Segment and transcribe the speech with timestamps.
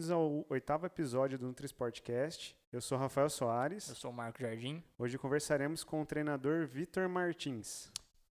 [0.00, 2.56] bem-vindos ao oitavo episódio do NutriSportcast.
[2.72, 3.86] Eu sou Rafael Soares.
[3.86, 4.82] Eu sou o Marco Jardim.
[4.98, 7.92] Hoje conversaremos com o treinador Vitor Martins.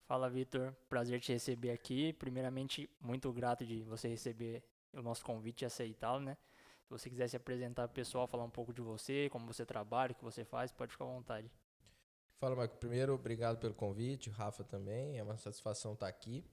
[0.06, 0.74] Fala, Vitor.
[0.90, 2.12] Prazer te receber aqui.
[2.12, 4.62] Primeiramente, muito grato de você receber
[4.92, 6.36] o nosso convite e aceitá-lo, né?
[6.82, 10.12] Se você quiser se apresentar pro pessoal, falar um pouco de você, como você trabalha,
[10.12, 11.50] o que você faz, pode ficar à vontade.
[12.38, 12.76] Fala, Marco.
[12.76, 14.28] Primeiro, obrigado pelo convite.
[14.28, 15.18] Rafa também.
[15.18, 16.44] É uma satisfação estar aqui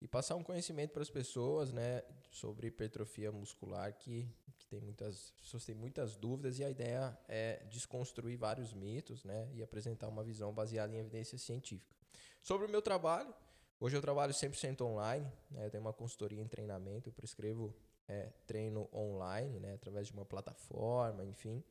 [0.00, 4.26] e passar um conhecimento para as pessoas, né, sobre hipertrofia muscular que,
[4.56, 9.48] que tem muitas pessoas têm muitas dúvidas e a ideia é desconstruir vários mitos, né,
[9.52, 11.94] e apresentar uma visão baseada em evidência científica.
[12.42, 13.34] Sobre o meu trabalho,
[13.78, 17.74] hoje eu trabalho 100% online, né, eu tenho uma consultoria em treinamento, eu prescrevo
[18.08, 21.62] é, treino online, né, através de uma plataforma, enfim.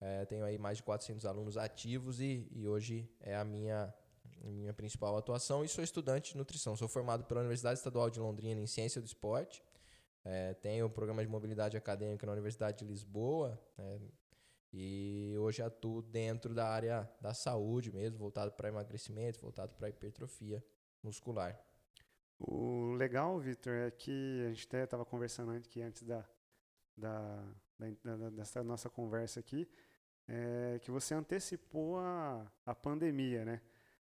[0.00, 3.94] É, tenho aí mais de 400 alunos ativos e, e hoje é a minha
[4.40, 6.76] minha principal atuação e sou estudante de nutrição.
[6.76, 9.62] Sou formado pela Universidade Estadual de Londrina em Ciência do Esporte.
[10.24, 13.58] É, tenho o programa de mobilidade acadêmica na Universidade de Lisboa.
[13.78, 13.98] É,
[14.72, 20.64] e hoje atuo dentro da área da saúde mesmo, voltado para emagrecimento, voltado para hipertrofia
[21.02, 21.60] muscular.
[22.38, 26.24] O legal, Vitor, é que a gente até estava conversando aqui antes da,
[26.96, 27.44] da,
[28.02, 29.68] da, dessa nossa conversa aqui,
[30.26, 33.60] é que você antecipou a, a pandemia, né?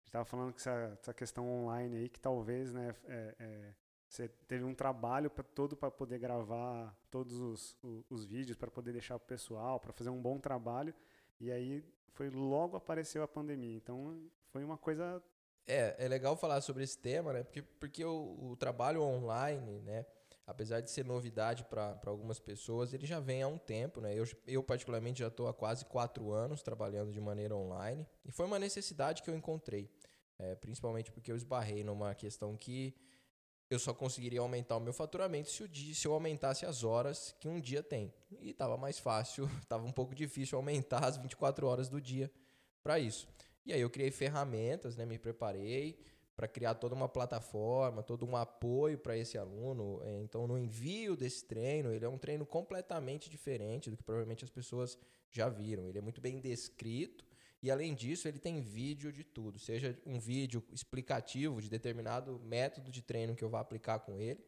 [0.10, 3.74] Estava falando que essa, essa, questão online aí, que talvez, né, é, é,
[4.08, 8.94] você teve um trabalho todo para poder gravar todos os, os, os vídeos, para poder
[8.94, 10.94] deixar o pessoal, para fazer um bom trabalho,
[11.40, 11.84] e aí
[12.14, 13.76] foi logo apareceu a pandemia.
[13.76, 14.18] Então,
[14.50, 15.22] foi uma coisa...
[15.68, 20.06] É, é legal falar sobre esse tema, né, porque, porque o, o trabalho online, né,
[20.46, 24.00] apesar de ser novidade para algumas pessoas, ele já vem há um tempo.
[24.00, 24.14] Né?
[24.14, 28.06] Eu, eu particularmente, já estou há quase quatro anos trabalhando de maneira online.
[28.24, 29.90] E foi uma necessidade que eu encontrei.
[30.38, 32.94] É, principalmente porque eu esbarrei numa questão que
[33.70, 37.48] eu só conseguiria aumentar o meu faturamento se, dia, se eu aumentasse as horas que
[37.48, 38.14] um dia tem.
[38.40, 42.32] E estava mais fácil, estava um pouco difícil aumentar as 24 horas do dia
[42.84, 43.28] para isso.
[43.66, 45.98] E aí eu criei ferramentas, né, me preparei,
[46.36, 50.02] para criar toda uma plataforma, todo um apoio para esse aluno.
[50.04, 54.44] É, então, no envio desse treino, ele é um treino completamente diferente do que provavelmente
[54.44, 54.98] as pessoas
[55.32, 55.88] já viram.
[55.88, 57.26] Ele é muito bem descrito
[57.62, 62.92] e, além disso, ele tem vídeo de tudo, seja um vídeo explicativo de determinado método
[62.92, 64.40] de treino que eu vou aplicar com ele,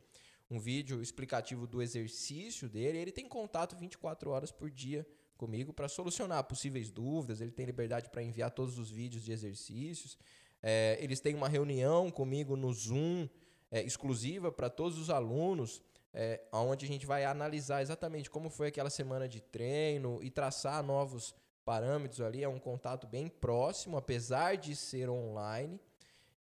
[0.51, 2.97] um vídeo explicativo do exercício dele.
[2.97, 5.03] Ele tem contato 24 horas por dia
[5.35, 7.41] comigo para solucionar possíveis dúvidas.
[7.41, 10.17] Ele tem liberdade para enviar todos os vídeos de exercícios.
[10.61, 13.27] É, eles têm uma reunião comigo no Zoom,
[13.69, 15.81] é, exclusiva para todos os alunos,
[16.13, 20.81] é, onde a gente vai analisar exatamente como foi aquela semana de treino e traçar
[20.83, 22.43] novos parâmetros ali.
[22.43, 25.79] É um contato bem próximo, apesar de ser online.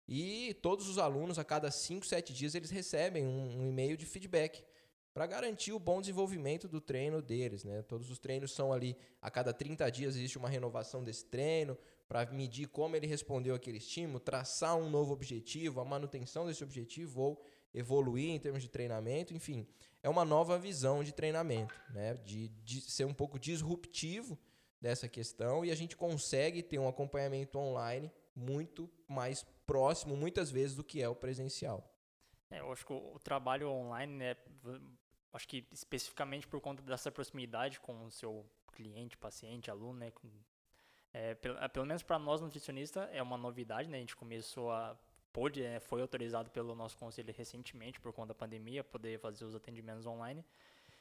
[0.07, 4.05] E todos os alunos, a cada 5, 7 dias, eles recebem um, um e-mail de
[4.05, 4.65] feedback
[5.15, 7.65] para garantir o bom desenvolvimento do treino deles.
[7.65, 7.83] Né?
[7.83, 11.79] Todos os treinos são ali, a cada 30 dias existe uma renovação desse treino,
[12.13, 17.23] para medir como ele respondeu aquele estímulo, traçar um novo objetivo, a manutenção desse objetivo
[17.23, 17.43] ou
[17.73, 19.67] evoluir em termos de treinamento, enfim,
[20.03, 22.13] é uma nova visão de treinamento, né?
[22.13, 24.39] de, de ser um pouco disruptivo
[24.79, 30.77] dessa questão e a gente consegue ter um acompanhamento online muito mais próximo, muitas vezes,
[30.77, 31.91] do que é o presencial.
[32.51, 34.37] É, eu acho que o, trabalho online, né,
[35.33, 40.11] acho que especificamente por conta dessa proximidade com o seu cliente, paciente, aluno, né,
[41.13, 43.99] é, pelo, é, pelo, menos para nós nutricionistas é uma novidade, né?
[43.99, 44.97] A gente começou a
[45.33, 49.55] pôde, é, foi autorizado pelo nosso conselho recentemente por conta da pandemia poder fazer os
[49.55, 50.45] atendimentos online.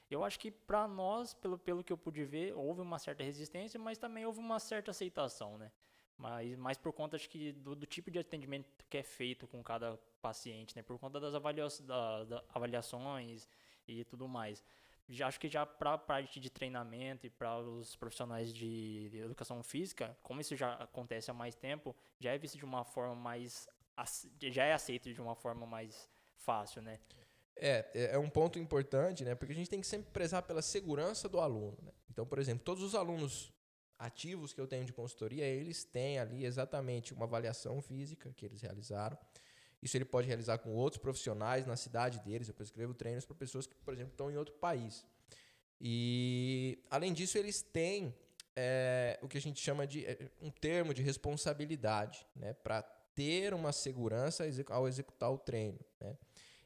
[0.10, 3.80] Eu acho que para nós, pelo, pelo que eu pude ver, houve uma certa resistência,
[3.80, 5.72] mas também houve uma certa aceitação, né?
[6.18, 9.64] Mas mais por conta acho que do, do, tipo de atendimento que é feito com
[9.64, 10.84] cada paciente, né?
[10.84, 13.48] Por conta das avalia da, da avaliações
[13.88, 14.64] e tudo mais
[15.12, 19.62] já acho que já para a parte de treinamento e para os profissionais de, educação
[19.62, 23.68] física, como isso já acontece há mais tempo, já é visto de uma forma mais
[24.40, 27.00] já é aceito de uma forma mais fácil, né?
[27.56, 29.36] É, é, é um ponto importante, né?
[29.36, 31.78] Porque a gente tem que sempre prezar pela segurança do aluno.
[31.84, 31.92] Né?
[32.10, 33.54] Então, por exemplo, todos os alunos
[34.00, 38.62] ativos que eu tenho de consultoria, eles têm ali exatamente uma avaliação física que eles
[38.62, 39.16] realizaram
[39.82, 42.48] isso ele pode realizar com outros profissionais na cidade deles.
[42.48, 45.04] Eu prescrevo treinos para pessoas que, por exemplo, estão em outro país.
[45.80, 48.14] E, além disso, eles têm
[48.56, 52.84] é, o que a gente chama de é, um termo de responsabilidade, né, para
[53.16, 55.80] ter uma segurança ao executar o treino.
[56.00, 56.16] Né?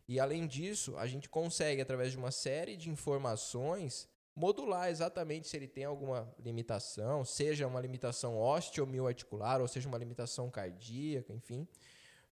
[0.10, 5.56] E, além disso, a gente consegue, através de uma série de informações, modular exatamente se
[5.56, 11.66] ele tem alguma limitação, seja uma limitação osteomioarticular, ou seja uma limitação cardíaca, enfim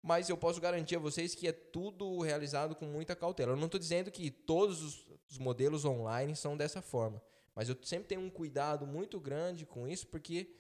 [0.03, 3.53] mas eu posso garantir a vocês que é tudo realizado com muita cautela.
[3.53, 7.23] Eu não estou dizendo que todos os, os, modelos online são dessa forma.
[7.55, 10.53] Mas eu sempre tenho um cuidado muito grande com isso, porque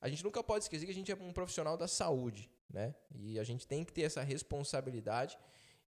[0.00, 2.94] a gente nunca pode esquecer que a gente é um profissional da saúde, né?
[3.14, 5.36] E a gente tem que ter essa responsabilidade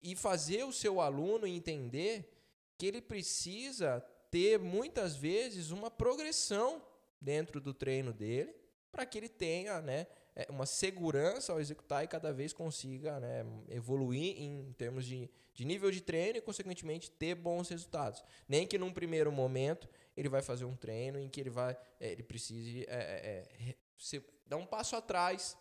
[0.04, 2.30] e fazer o seu aluno entender
[2.78, 6.86] que ele precisa ter muitas vezes uma progressão
[7.22, 8.54] dentro do treino dele
[8.92, 10.08] para que ele tenha, né,
[10.50, 15.90] uma segurança ao executar e cada vez consiga né, evoluir em termos de, de nível
[15.90, 18.24] de treino e, consequentemente, ter bons resultados.
[18.48, 22.12] Nem que num primeiro momento ele vai fazer um treino em que ele vai é,
[22.12, 25.58] ele precise é, é, é se, dar um passo atrás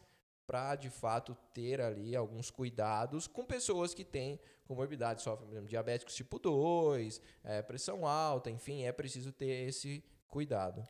[0.46, 5.68] para de fato ter ali alguns cuidados com pessoas que têm comorbidade, sofrem, por exemplo,
[5.68, 10.86] diabéticos tipo 2, é, pressão alta, enfim, é preciso ter esse cuidado.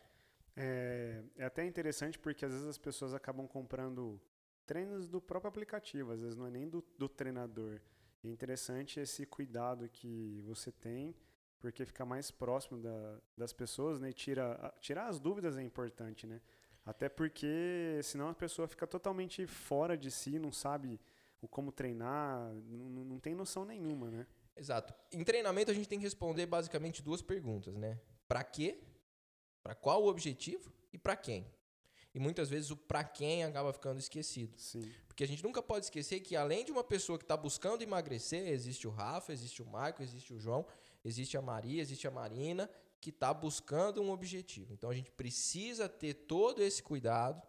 [0.56, 4.18] É, é até interessante porque às vezes as pessoas acabam comprando
[4.64, 7.80] treinos do próprio aplicativo, às vezes não é nem do, do treinador.
[8.24, 11.14] É interessante esse cuidado que você tem,
[11.60, 14.10] porque fica mais próximo da, das pessoas, né?
[14.10, 16.40] E tira, tirar as dúvidas é importante, né?
[16.84, 21.00] Até porque senão a pessoa fica totalmente fora de si, não sabe
[21.40, 24.26] o como treinar, não, não tem noção nenhuma, né?
[24.56, 24.94] Exato.
[25.12, 28.00] Em treinamento a gente tem que responder basicamente duas perguntas, né?
[28.26, 28.80] Para quê
[29.66, 31.44] para qual o objetivo e para quem?
[32.14, 34.56] E muitas vezes o para quem acaba ficando esquecido.
[34.56, 34.88] Sim.
[35.08, 38.46] Porque a gente nunca pode esquecer que além de uma pessoa que está buscando emagrecer,
[38.46, 40.64] existe o Rafa, existe o Marco, existe o João,
[41.04, 42.70] existe a Maria, existe a Marina,
[43.00, 44.72] que está buscando um objetivo.
[44.72, 47.42] Então a gente precisa ter todo esse cuidado,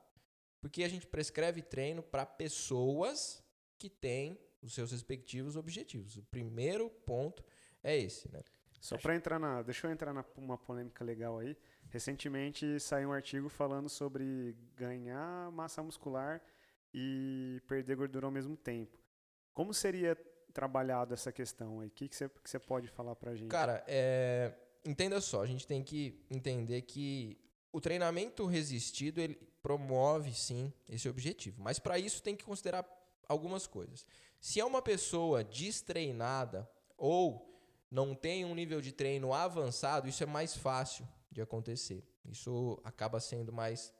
[0.60, 3.44] porque a gente prescreve treino para pessoas
[3.78, 6.18] que têm os seus respectivos objetivos.
[6.18, 7.46] O primeiro ponto
[7.84, 8.42] é esse, né?
[8.80, 11.58] Só para entrar na, deixa eu entrar numa polêmica legal aí.
[11.89, 16.42] Recentemente saiu um artigo falando sobre ganhar massa muscular
[16.94, 18.98] e perder gordura ao mesmo tempo.
[19.54, 20.16] Como seria
[20.54, 21.88] trabalhado essa questão aí?
[21.88, 23.50] O que, que, você, que pode falar pra gente?
[23.50, 24.54] Cara, é...
[24.86, 27.38] entenda só, a gente tem que entender que
[27.72, 32.86] o treinamento resistido ele promove sim esse objetivo, mas para isso tem que considerar
[33.28, 34.06] algumas coisas.
[34.40, 40.25] Se é uma pessoa destreinada ou não tem um nível de treino avançado, isso é
[40.25, 41.07] mais fácil
[41.38, 42.04] de acontecer.
[42.25, 43.94] Isso acaba sendo mais,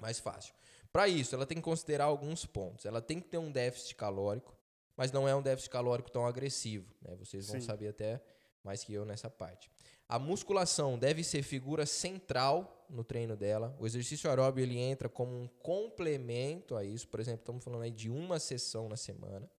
[0.00, 0.54] mais fácil.
[0.90, 2.86] Para isso, ela tem que considerar alguns pontos.
[2.86, 4.56] Ela tem que ter um déficit calórico,
[4.96, 6.90] mas não é um déficit calórico tão agressivo.
[7.02, 7.14] Né?
[7.16, 7.66] Vocês vão Sim.
[7.66, 8.22] saber até
[8.64, 9.70] mais que eu nessa parte.
[10.08, 13.76] A musculação deve ser figura central no treino dela.
[13.78, 17.06] O exercício aeróbio ele entra como um complemento a isso.
[17.08, 19.50] Por exemplo, estamos falando aí de uma sessão na semana.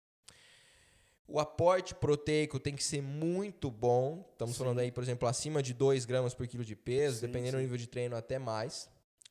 [1.31, 4.27] O aporte proteico tem que ser muito bom.
[4.33, 4.61] Estamos sim.
[4.61, 7.57] falando aí, por exemplo, acima de 2 gramas por quilo de peso, sim, dependendo sim.
[7.59, 8.89] do nível de treino, até mais.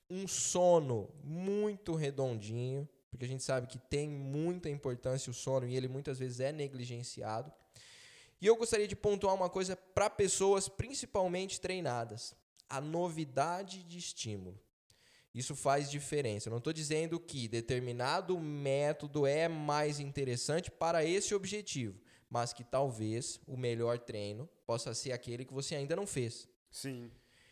[0.08, 5.76] Um sono muito redondinho, porque a gente sabe que tem muita importância o sono e
[5.76, 7.52] ele muitas vezes é negligenciado.
[8.40, 12.36] E eu gostaria de pontuar uma coisa para pessoas principalmente treinadas:
[12.70, 14.62] a novidade de estímulo.
[15.38, 16.50] Isso faz diferença.
[16.50, 22.64] Eu não estou dizendo que determinado método é mais interessante para esse objetivo, mas que
[22.64, 26.50] talvez o melhor treino possa ser aquele que você ainda não fez.
[26.72, 27.12] Sim.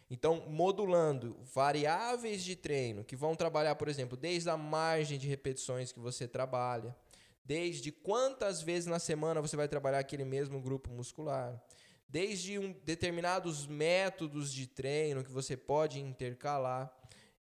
[0.10, 5.92] Então, modulando variáveis de treino que vão trabalhar, por exemplo, desde a margem de repetições
[5.92, 6.96] que você trabalha,
[7.44, 11.64] desde quantas vezes na semana você vai trabalhar aquele mesmo grupo muscular,
[12.10, 16.95] desde um, determinados métodos de treino que você pode intercalar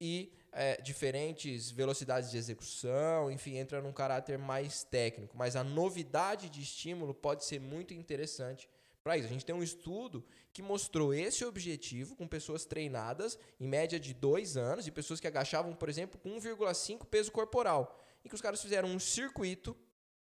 [0.05, 5.37] e é, diferentes velocidades de execução, enfim, entra num caráter mais técnico.
[5.39, 8.69] Mas a novidade de estímulo pode ser muito interessante
[9.05, 9.29] para isso.
[9.29, 14.13] A gente tem um estudo que mostrou esse objetivo com pessoas treinadas, em média de
[14.13, 17.97] dois anos, e pessoas que agachavam, por exemplo, com 1,5 peso corporal.
[18.25, 19.77] E que os caras fizeram um circuito,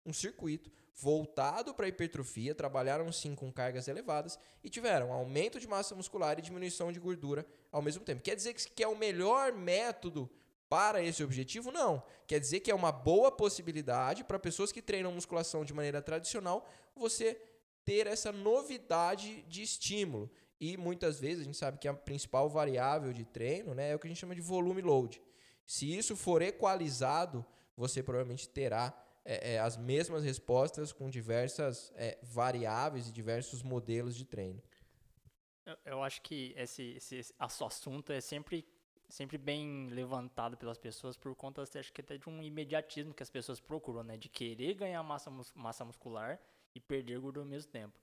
[0.05, 5.95] um circuito voltado para hipertrofia, trabalharam sim com cargas elevadas e tiveram aumento de massa
[5.95, 8.21] muscular e diminuição de gordura ao mesmo tempo.
[8.21, 10.29] Quer dizer que é o melhor método
[10.69, 11.71] para esse objetivo?
[11.71, 12.03] Não.
[12.27, 16.67] Quer dizer que é uma boa possibilidade para pessoas que treinam musculação de maneira tradicional
[16.95, 17.39] você
[17.83, 20.31] ter essa novidade de estímulo.
[20.59, 23.99] E muitas vezes a gente sabe que a principal variável de treino né, é o
[23.99, 25.21] que a gente chama de volume load.
[25.65, 27.45] Se isso for equalizado,
[27.75, 28.93] você provavelmente terá
[29.25, 34.61] é, é, as mesmas respostas com diversas é, variáveis e diversos modelos de treino.
[35.65, 38.67] Eu, eu acho que esse, esse, esse assunto é sempre,
[39.07, 43.29] sempre bem levantado pelas pessoas por conta, acho que até de um imediatismo que as
[43.29, 44.17] pessoas procuram, né?
[44.17, 46.39] De querer ganhar massa, massa muscular
[46.75, 47.97] e perder gordura ao mesmo tempo.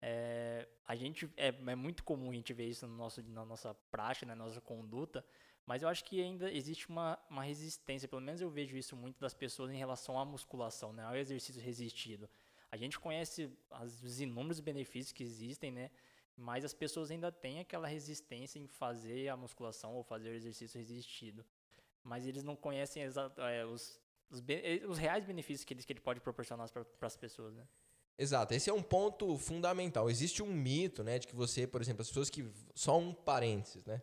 [0.00, 3.74] É, a gente é, é, muito comum a gente ver isso no nosso, na nossa
[3.90, 5.24] prática, na nossa conduta,
[5.68, 9.20] mas eu acho que ainda existe uma, uma resistência, pelo menos eu vejo isso muito
[9.20, 12.26] das pessoas em relação à musculação, né, ao exercício resistido.
[12.72, 13.50] A gente conhece
[14.02, 15.90] os inúmeros benefícios que existem, né?
[16.34, 20.78] mas as pessoas ainda têm aquela resistência em fazer a musculação ou fazer o exercício
[20.78, 21.44] resistido.
[22.02, 26.00] Mas eles não conhecem é, os, os, eh, os, reais benefícios que ele, que ele
[26.00, 27.68] pode proporcionar para as pessoas, né?
[28.16, 30.08] Exato, esse é um ponto fundamental.
[30.08, 33.84] Existe um mito, né, de que você, por exemplo, as pessoas que só um parênteses,
[33.84, 34.02] né,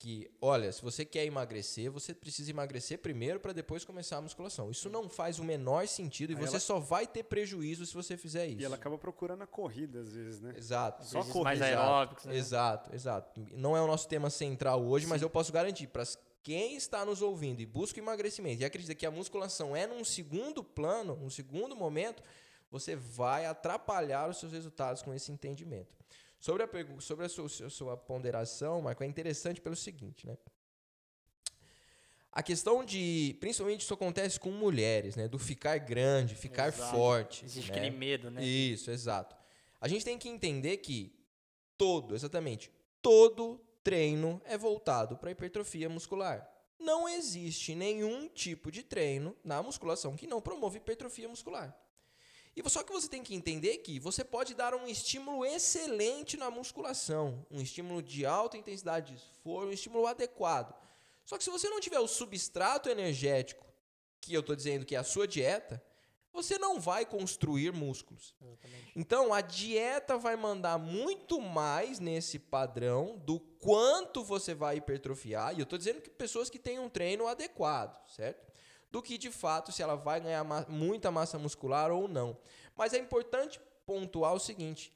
[0.00, 4.70] que, olha, se você quer emagrecer, você precisa emagrecer primeiro para depois começar a musculação.
[4.70, 6.60] Isso não faz o menor sentido e Aí você ela...
[6.60, 8.62] só vai ter prejuízo se você fizer isso.
[8.62, 10.54] E ela acaba procurando a corrida às vezes, né?
[10.56, 11.04] Exato.
[11.04, 11.44] Só corrida.
[11.44, 12.34] mais aeróbicos, né?
[12.34, 13.46] Exato, exato.
[13.52, 15.10] Não é o nosso tema central hoje, Sim.
[15.10, 16.04] mas eu posso garantir para
[16.42, 20.64] quem está nos ouvindo e busca emagrecimento e acredita que a musculação é num segundo
[20.64, 22.22] plano, num segundo momento,
[22.70, 25.99] você vai atrapalhar os seus resultados com esse entendimento.
[26.40, 26.68] Sobre a,
[27.00, 30.38] sobre a sua, sua ponderação, Marco, é interessante pelo seguinte, né?
[32.32, 35.28] A questão de, principalmente isso acontece com mulheres, né?
[35.28, 36.96] Do ficar grande, ficar exato.
[36.96, 37.44] forte.
[37.44, 37.76] Existe né?
[37.76, 38.42] aquele medo, né?
[38.42, 39.36] Isso, exato.
[39.78, 41.12] A gente tem que entender que
[41.76, 46.48] todo, exatamente, todo treino é voltado para hipertrofia muscular.
[46.78, 51.76] Não existe nenhum tipo de treino na musculação que não promove hipertrofia muscular.
[52.62, 56.50] E só que você tem que entender que você pode dar um estímulo excelente na
[56.50, 60.74] musculação, um estímulo de alta intensidade de esforço, um estímulo adequado.
[61.24, 63.64] Só que se você não tiver o substrato energético,
[64.20, 65.82] que eu estou dizendo que é a sua dieta,
[66.32, 68.34] você não vai construir músculos.
[68.40, 68.92] Exatamente.
[68.94, 75.54] Então a dieta vai mandar muito mais nesse padrão do quanto você vai hipertrofiar.
[75.54, 78.49] E eu estou dizendo que pessoas que têm um treino adequado, certo?
[78.90, 82.36] Do que de fato se ela vai ganhar ma muita massa muscular ou não.
[82.76, 84.92] Mas é importante pontuar o seguinte: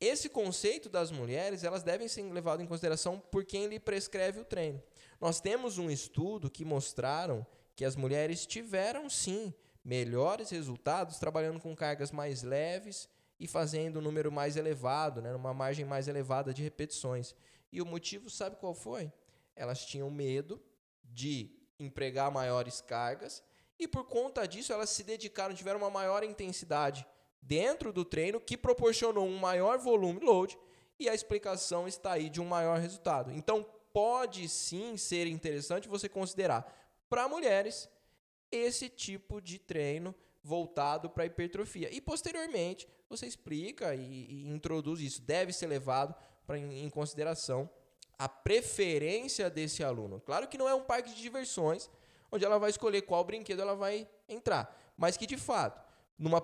[0.00, 4.44] esse conceito das mulheres, elas devem ser levadas em consideração por quem lhe prescreve o
[4.44, 4.82] treino.
[5.20, 9.52] Nós temos um estudo que mostraram que as mulheres tiveram sim
[9.84, 13.08] melhores resultados trabalhando com cargas mais leves
[13.40, 17.34] e fazendo um número mais elevado, né, uma margem mais elevada de repetições.
[17.72, 19.12] E o motivo, sabe qual foi?
[19.54, 20.60] Elas tinham medo
[21.04, 23.42] de empregar maiores cargas
[23.78, 27.06] e por conta disso elas se dedicaram, tiveram uma maior intensidade
[27.40, 30.58] dentro do treino que proporcionou um maior volume load
[30.98, 33.30] e a explicação está aí de um maior resultado.
[33.32, 36.66] Então pode sim ser interessante você considerar
[37.08, 37.88] para mulheres
[38.50, 41.92] esse tipo de treino voltado para hipertrofia.
[41.94, 45.22] E posteriormente você explica e, e introduz isso.
[45.22, 46.14] Deve ser levado
[46.46, 47.70] pra, em, em consideração
[48.18, 50.20] a preferência desse aluno.
[50.20, 51.88] Claro que não é um parque de diversões
[52.30, 55.80] onde ela vai escolher qual brinquedo ela vai entrar, mas que de fato,
[56.18, 56.40] numa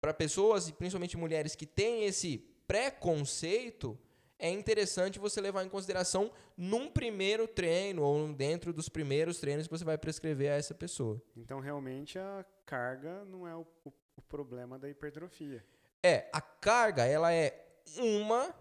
[0.00, 3.98] para pessoas e principalmente mulheres que têm esse preconceito,
[4.38, 9.76] é interessante você levar em consideração num primeiro treino ou dentro dos primeiros treinos que
[9.76, 11.20] você vai prescrever a essa pessoa.
[11.36, 15.64] Então, realmente, a carga não é o, o, o problema da hipertrofia.
[16.02, 17.66] É, a carga, ela é
[17.96, 18.54] uma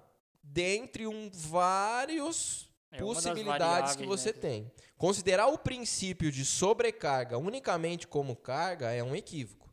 [0.52, 4.40] dentre um vários é possibilidades que você né?
[4.40, 4.72] tem.
[4.98, 9.68] Considerar o princípio de sobrecarga unicamente como carga é um equívoco.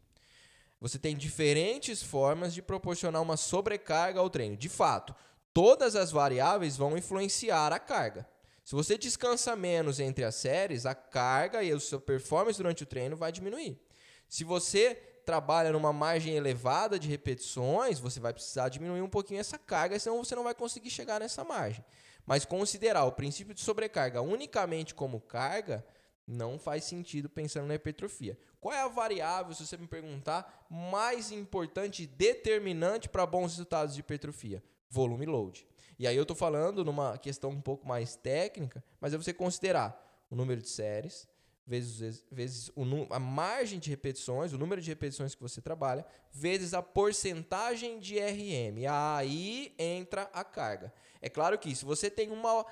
[0.80, 4.56] Você tem diferentes formas de proporcionar uma sobrecarga ao treino.
[4.56, 5.14] De fato,
[5.52, 8.28] todas as variáveis vão influenciar a carga.
[8.64, 12.86] Se você descansa menos entre as séries, a carga e a sua performance durante o
[12.86, 13.80] treino vai diminuir.
[14.28, 19.58] Se você trabalha numa margem elevada de repetições, você vai precisar diminuir um pouquinho essa
[19.58, 21.84] carga, senão você não vai conseguir chegar nessa margem.
[22.26, 25.84] Mas considerar o princípio de sobrecarga unicamente como carga
[26.26, 28.38] não faz sentido pensando na hipertrofia.
[28.60, 33.94] Qual é a variável, se você me perguntar, mais importante e determinante para bons resultados
[33.94, 34.62] de hipertrofia?
[34.88, 35.66] Volume load.
[35.98, 40.02] E aí eu estou falando numa questão um pouco mais técnica, mas é você considerar
[40.30, 41.28] o número de séries,
[41.66, 46.74] vezes, vezes o, a margem de repetições, o número de repetições que você trabalha, vezes
[46.74, 48.86] a porcentagem de RM.
[48.88, 50.92] Aí entra a carga.
[51.20, 52.64] É claro que se você tem uma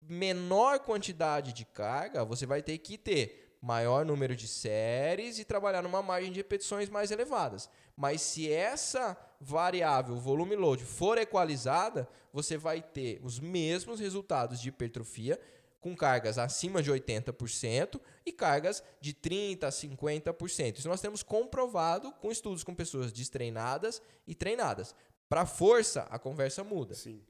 [0.00, 5.82] menor quantidade de carga, você vai ter que ter maior número de séries e trabalhar
[5.82, 7.68] numa margem de repetições mais elevadas.
[7.96, 14.68] Mas se essa variável, volume load, for equalizada, você vai ter os mesmos resultados de
[14.68, 15.40] hipertrofia,
[15.80, 20.78] com cargas acima de 80% e cargas de 30% a 50%.
[20.78, 24.94] Isso nós temos comprovado com estudos com pessoas destreinadas e treinadas.
[25.28, 26.94] Para força, a conversa muda.
[26.94, 27.22] Sim.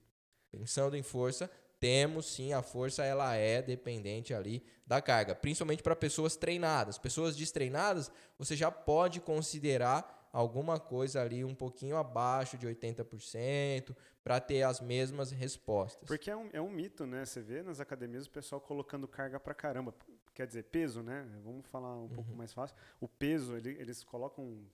[0.50, 5.94] Pensando em força, temos sim, a força ela é dependente ali da carga, principalmente para
[5.94, 6.98] pessoas treinadas.
[6.98, 14.40] Pessoas destreinadas, você já pode considerar alguma coisa ali um pouquinho abaixo de 80% para
[14.40, 16.06] ter as mesmas respostas.
[16.06, 17.24] Porque é um, é um mito, né?
[17.24, 19.94] Você vê nas academias o pessoal colocando carga para caramba.
[20.34, 21.26] Quer dizer, peso, né?
[21.42, 22.08] Vamos falar um uhum.
[22.08, 22.76] pouco mais fácil.
[23.00, 24.64] O peso, ele, eles colocam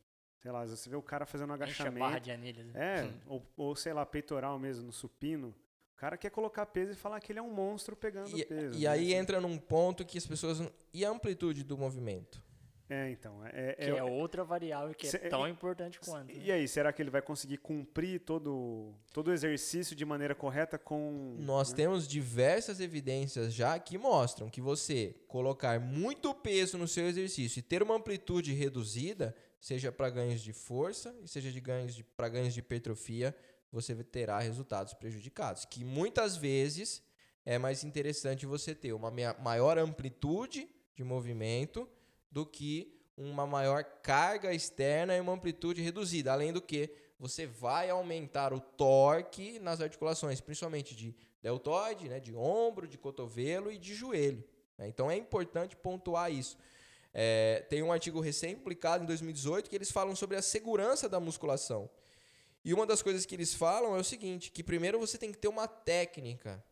[0.45, 2.01] sei lá, você vê o cara fazendo um agachamento.
[2.01, 2.67] barra de anilhas.
[2.67, 2.73] né?
[2.77, 5.55] É, ou, ou sei lá, peitoral mesmo, no supino.
[5.95, 8.79] O cara quer colocar peso e falar que ele é um monstro pegando E, peso.
[8.79, 8.89] e né?
[8.89, 10.61] aí Assim, entra num ponto que as pessoas.
[10.93, 12.43] E a amplitude do movimento?
[12.89, 13.45] É, então.
[13.47, 16.35] É, Que é outra variável que é Cê- tão importante quanto.
[16.35, 16.43] né?
[16.45, 20.79] E aí, será que ele vai conseguir cumprir todo, todo o exercício de maneira correta
[20.79, 21.37] com.
[21.39, 21.77] Nós né?
[21.77, 27.63] temos diversas evidências já que mostram que você colocar muito peso no seu exercício e
[27.63, 32.29] ter uma amplitude reduzida, seja para ganhos de força e seja de ganhos de, para
[32.29, 33.35] ganhos de hipertrofia,
[33.73, 35.65] você terá resultados prejudicados.
[35.65, 37.03] Que muitas vezes
[37.47, 39.11] é mais interessante você ter uma
[39.41, 41.89] maior amplitude de movimento
[42.35, 46.33] do que uma maior carga externa e uma amplitude reduzida.
[46.33, 52.35] Além do que, você vai aumentar o torque nas articulações, principalmente de deltoide, né, de
[52.35, 54.43] ombro, de cotovelo e de joelho.
[54.77, 54.89] né?
[54.89, 56.59] Então é importante pontuar isso.
[57.13, 61.89] É, tem um artigo recém-publicado em 2018 que eles falam sobre a segurança da musculação.
[62.65, 65.39] E uma das coisas que eles falam é o seguinte, que primeiro você tem que
[65.39, 66.65] ter uma técnica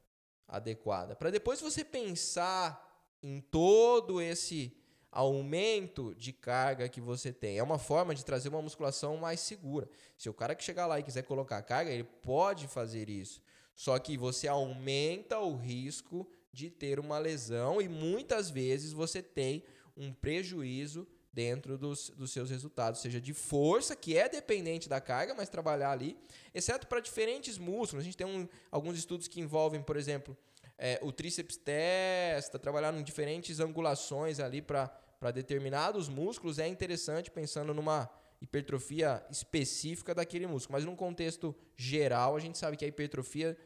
[0.48, 2.90] adequada, para depois você pensar
[3.22, 4.76] em todo esse
[5.12, 7.58] aumento de carga que você tem.
[7.58, 9.88] É uma forma de trazer uma musculação mais segura.
[10.16, 13.42] Se o cara que chegar lá e quiser colocar carga, ele pode fazer isso.
[13.74, 19.62] Só que você aumenta o risco de ter uma lesão e muitas vezes você tem
[19.96, 25.34] um prejuízo dentro dos, dos seus resultados, seja de força, que é dependente da carga,
[25.34, 26.18] mas trabalhar ali,
[26.54, 28.02] exceto para diferentes músculos.
[28.02, 30.36] A gente tem um- alguns estudos que envolvem, por exemplo,
[30.76, 34.90] é, o tríceps testa, trabalhar em diferentes angulações ali para
[35.30, 38.10] determinados músculos é interessante pensando numa
[38.40, 40.72] hipertrofia específica daquele músculo.
[40.76, 43.56] Mas num contexto geral, a gente sabe que a hipertrofia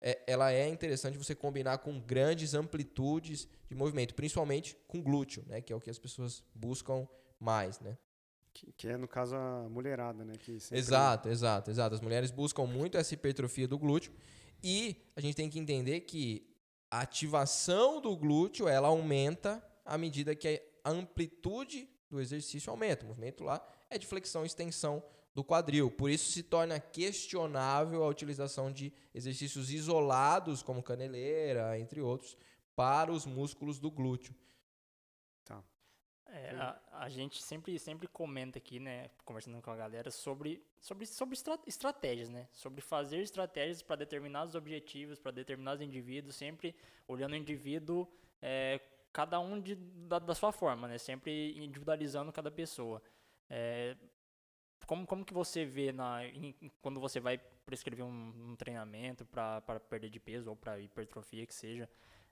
[0.00, 5.60] é, ela é interessante você combinar com grandes amplitudes de movimento, principalmente com glúteo, né,
[5.60, 7.06] que é o que as pessoas buscam
[7.38, 7.96] mais, né?
[8.54, 10.34] Que, que é, no caso, a mulherada, né?
[10.38, 11.94] Que sempre- Exato, exato, exato.
[11.94, 14.12] As mulheres buscam muito essa hipertrofia do glúteo
[14.62, 16.46] e a gente tem que entender que
[16.90, 23.04] a ativação do glúteo ela aumenta à medida que a amplitude do exercício aumenta.
[23.04, 25.02] O movimento lá é de flexão e extensão
[25.34, 25.90] do quadril.
[25.90, 32.36] Por isso se torna questionável a utilização de exercícios isolados, como caneleira, entre outros,
[32.76, 34.34] para os músculos do glúteo.
[36.34, 41.04] É, a, a gente sempre, sempre comenta aqui, né, conversando com a galera, sobre, sobre,
[41.04, 42.48] sobre estra- estratégias, né?
[42.52, 46.74] Sobre fazer estratégias para determinados objetivos, para determinados indivíduos, sempre
[47.06, 48.08] olhando o indivíduo,
[48.40, 48.80] é,
[49.12, 50.98] cada um de, da, da sua forma, né?
[50.98, 53.02] Sempre individualizando cada pessoa.
[53.48, 53.96] É,
[54.86, 59.60] como, como que você vê na, em- quando você vai prescrever um, um treinamento para
[59.88, 61.88] perder de peso ou para hipertrofia que seja,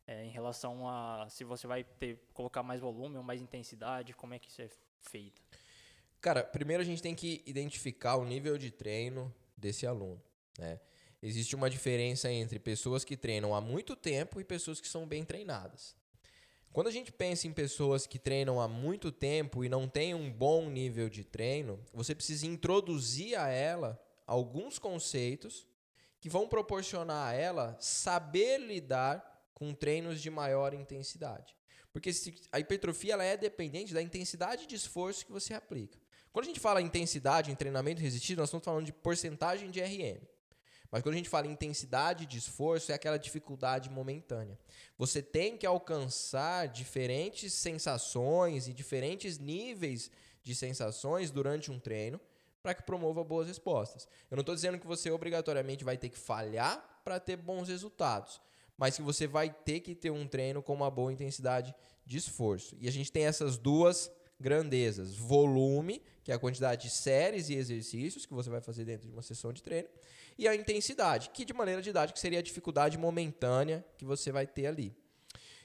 [0.06, 4.34] é, em relação a se você vai ter colocar mais volume ou mais intensidade, como
[4.34, 4.68] é que isso é
[5.00, 5.40] feito?
[6.20, 10.20] Cara, primeiro a gente tem que identificar o nível de treino desse aluno,
[10.58, 10.80] né?
[11.22, 15.22] Existe uma diferença entre pessoas que treinam há muito tempo e pessoas que são bem
[15.22, 15.94] treinadas.
[16.72, 20.30] Quando a gente pensa em pessoas que treinam há muito tempo e não têm um
[20.30, 25.66] bom nível de treino, você precisa introduzir a ela alguns conceitos
[26.20, 31.56] que vão proporcionar a ela saber lidar com treinos de maior intensidade.
[31.92, 32.10] Porque
[32.52, 35.98] a hipertrofia ela é dependente da intensidade de esforço que você aplica.
[36.32, 40.20] Quando a gente fala intensidade em treinamento resistido, nós estamos falando de porcentagem de RM.
[40.90, 44.58] Mas quando a gente fala em intensidade de esforço, é aquela dificuldade momentânea.
[44.98, 50.10] Você tem que alcançar diferentes sensações e diferentes níveis
[50.42, 52.20] de sensações durante um treino
[52.62, 54.06] para que promova boas respostas.
[54.30, 58.40] Eu não estou dizendo que você obrigatoriamente vai ter que falhar para ter bons resultados,
[58.76, 61.74] mas que você vai ter que ter um treino com uma boa intensidade
[62.04, 62.76] de esforço.
[62.80, 67.54] E a gente tem essas duas grandezas: volume, que é a quantidade de séries e
[67.54, 69.88] exercícios que você vai fazer dentro de uma sessão de treino,
[70.40, 74.66] e a intensidade, que de maneira didática seria a dificuldade momentânea que você vai ter
[74.66, 74.96] ali.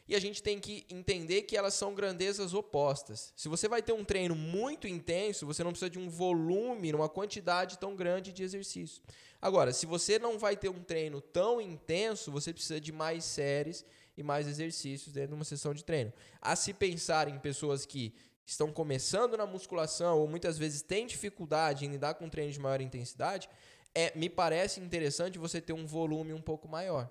[0.06, 3.32] E a gente tem que entender que elas são grandezas opostas.
[3.38, 7.08] Se você vai ter um treino muito intenso, você não precisa de um volume, uma
[7.08, 9.02] quantidade tão grande de exercício.
[9.42, 13.86] Agora, se você não vai ter um treino tão intenso, você precisa de mais séries
[14.18, 16.12] e mais exercícios dentro de uma sessão de treino.
[16.42, 18.14] A se pensar em pessoas que
[18.46, 22.82] estão começando na musculação ou muitas vezes têm dificuldade em lidar com treinos de maior
[22.82, 23.50] intensidade,
[23.96, 27.10] é, me parece interessante você ter um volume um pouco maior.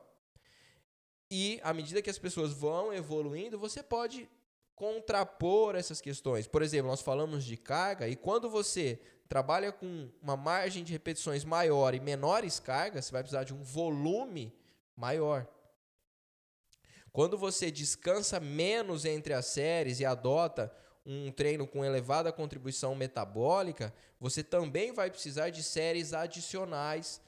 [1.31, 4.29] E à medida que as pessoas vão evoluindo, você pode
[4.77, 6.47] contrapor essas questões.
[6.47, 11.45] Por exemplo, nós falamos de carga e quando você trabalha com uma margem de repetições
[11.45, 14.53] maior e menores cargas, você vai precisar de um volume
[14.95, 15.49] maior.
[17.11, 20.73] Quando você descansa menos entre as séries e adota
[21.07, 27.21] um treino com elevada contribuição metabólica, você também vai precisar de séries adicionais,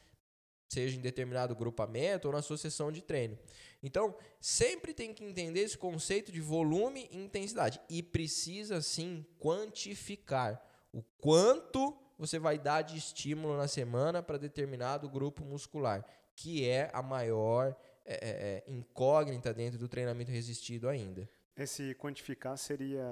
[0.69, 3.39] seja em determinado grupamento ou na sessão de treino.
[3.83, 10.61] Então, sempre tem que entender esse conceito de volume e intensidade e precisa sim quantificar
[10.93, 16.91] o quanto você vai dar de estímulo na semana para determinado grupo muscular, que é
[16.93, 21.29] a maior é, é, é incógnita dentro do treinamento resistido ainda.
[21.57, 23.03] Esse quantificar seria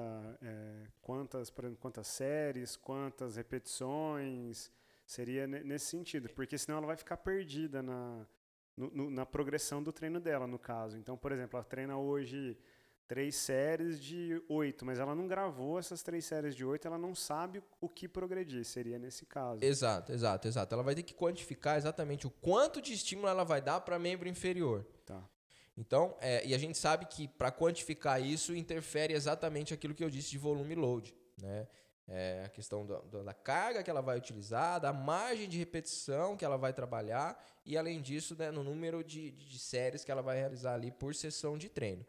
[0.42, 4.70] é, quantas, por exemplo, quantas séries, quantas repetições,
[5.06, 8.26] seria nesse sentido, porque senão ela vai ficar perdida na,
[8.76, 10.98] no, no, na progressão do treino dela, no caso.
[10.98, 12.58] Então, por exemplo, ela treina hoje
[13.06, 17.14] três séries de oito, mas ela não gravou essas três séries de oito, ela não
[17.14, 19.62] sabe o que progredir, seria nesse caso.
[19.64, 20.74] Exato, exato, exato.
[20.74, 24.28] Ela vai ter que quantificar exatamente o quanto de estímulo ela vai dar para membro
[24.28, 24.86] inferior.
[25.76, 30.10] Então, é, e a gente sabe que para quantificar isso interfere exatamente aquilo que eu
[30.10, 31.66] disse de volume load, né?
[32.06, 36.36] É a questão do, do, da carga que ela vai utilizar, da margem de repetição
[36.36, 40.10] que ela vai trabalhar e, além disso, né, no número de, de, de séries que
[40.10, 42.04] ela vai realizar ali por sessão de treino.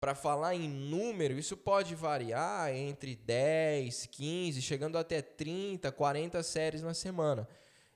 [0.00, 6.82] Para falar em número, isso pode variar entre 10, 15, chegando até 30, 40 séries
[6.82, 7.46] na semana,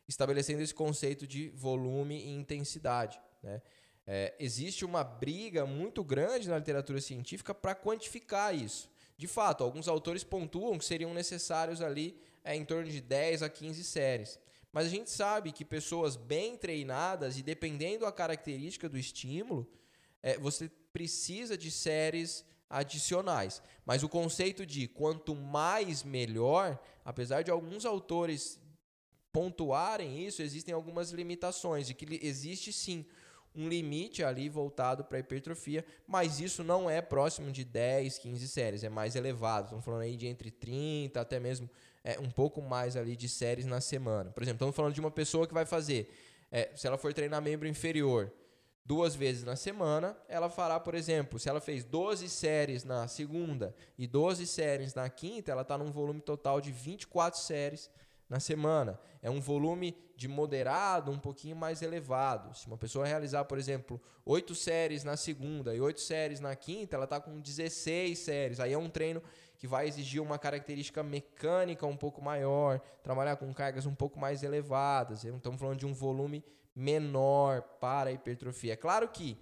[0.07, 3.19] estabelecendo esse conceito de volume e intensidade.
[3.43, 3.63] Né?
[4.11, 8.91] É, existe uma briga muito grande na literatura científica para quantificar isso.
[9.19, 13.51] De fato, alguns autores pontuam que seriam necessários ali é, em torno de 10 a
[13.51, 14.39] 15 séries.
[14.73, 19.71] Mas a gente sabe que pessoas bem treinadas e dependendo da característica do estímulo,
[20.23, 23.61] é, você precisa de séries adicionais.
[23.85, 28.59] Mas o conceito de quanto mais melhor, apesar de alguns autores
[29.31, 33.05] pontuarem isso, existem algumas limitações, de que existe sim
[33.55, 38.85] um limite ali voltado para hipertrofia, mas isso não é próximo de 10, 15 séries,
[38.85, 39.65] é mais elevado.
[39.65, 41.69] Estamos falando aí de entre 30 até mesmo
[42.05, 44.31] é, um pouco mais ali de séries na semana.
[44.31, 46.11] Por exemplo, estamos falando de uma pessoa que vai fazer,
[46.51, 48.33] é, se ela for treinar membro inferior,
[48.89, 53.75] duas vezes na semana, ela fará, por exemplo, se ela fez 12 séries na segunda
[53.99, 57.91] e 12 séries na quinta, ela está num volume total de 24 séries
[58.29, 58.99] na semana.
[59.23, 62.57] É um volume de moderado, um pouquinho mais elevado.
[62.57, 66.97] Se uma pessoa realizar, por exemplo, 8 séries na segunda e 8 séries na quinta,
[66.97, 68.61] ela está com 16 séries.
[68.61, 69.23] Aí é um treino
[69.57, 74.43] que vai exigir uma característica mecânica um pouco maior, trabalhar com cargas um pouco mais
[74.43, 75.25] elevadas.
[75.25, 78.75] Estamos falando de um volume menor para a hipertrofia.
[78.75, 79.37] É claro que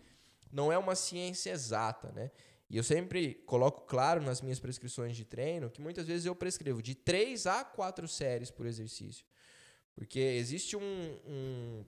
[0.50, 2.30] não é uma ciência exata, né?
[2.68, 6.82] E eu sempre coloco claro nas minhas prescrições de treino que muitas vezes eu prescrevo
[6.82, 9.24] de 3 a 4 séries por exercício.
[9.94, 11.84] Porque existe um, um,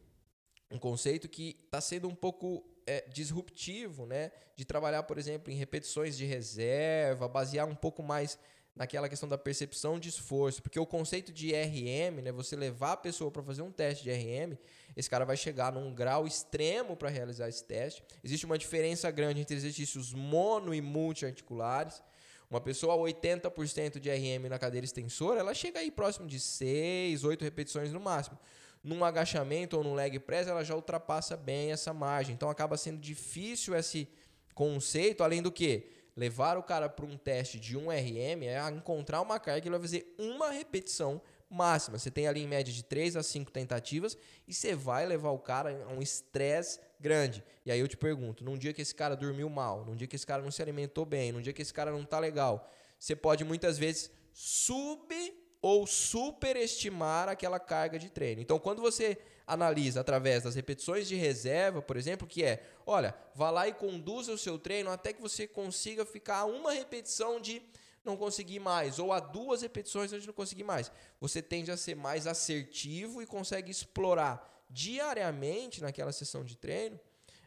[0.72, 4.30] um conceito que está sendo um pouco é, disruptivo, né?
[4.56, 8.38] De trabalhar, por exemplo, em repetições de reserva, basear um pouco mais
[8.78, 12.96] naquela questão da percepção de esforço, porque o conceito de RM, né, você levar a
[12.96, 14.56] pessoa para fazer um teste de RM,
[14.96, 18.04] esse cara vai chegar num grau extremo para realizar esse teste.
[18.22, 22.00] Existe uma diferença grande entre exercícios mono e multiarticulares.
[22.48, 27.24] Uma pessoa a 80% de RM na cadeira extensora, ela chega aí próximo de 6,
[27.24, 28.38] 8 repetições no máximo.
[28.80, 32.32] Num agachamento ou num leg press, ela já ultrapassa bem essa margem.
[32.32, 34.08] Então acaba sendo difícil esse
[34.54, 39.20] conceito, além do que levar o cara para um teste de 1 RM é encontrar
[39.20, 41.96] uma carga que ele vai fazer uma repetição máxima.
[41.96, 45.38] Você tem ali em média de 3 a 5 tentativas e você vai levar o
[45.38, 47.44] cara a um estresse grande.
[47.64, 50.16] E aí eu te pergunto, num dia que esse cara dormiu mal, num dia que
[50.16, 53.14] esse cara não se alimentou bem, num dia que esse cara não tá legal, você
[53.14, 55.14] pode muitas vezes sub
[55.62, 58.42] ou superestimar aquela carga de treino.
[58.42, 59.16] Então, quando você
[59.48, 64.30] analisa através das repetições de reserva, por exemplo, que é, olha, vá lá e conduza
[64.32, 67.62] o seu treino até que você consiga ficar a uma repetição de
[68.04, 70.92] não conseguir mais, ou a duas repetições de não conseguir mais.
[71.20, 77.00] Você tende a ser mais assertivo e consegue explorar diariamente naquela sessão de treino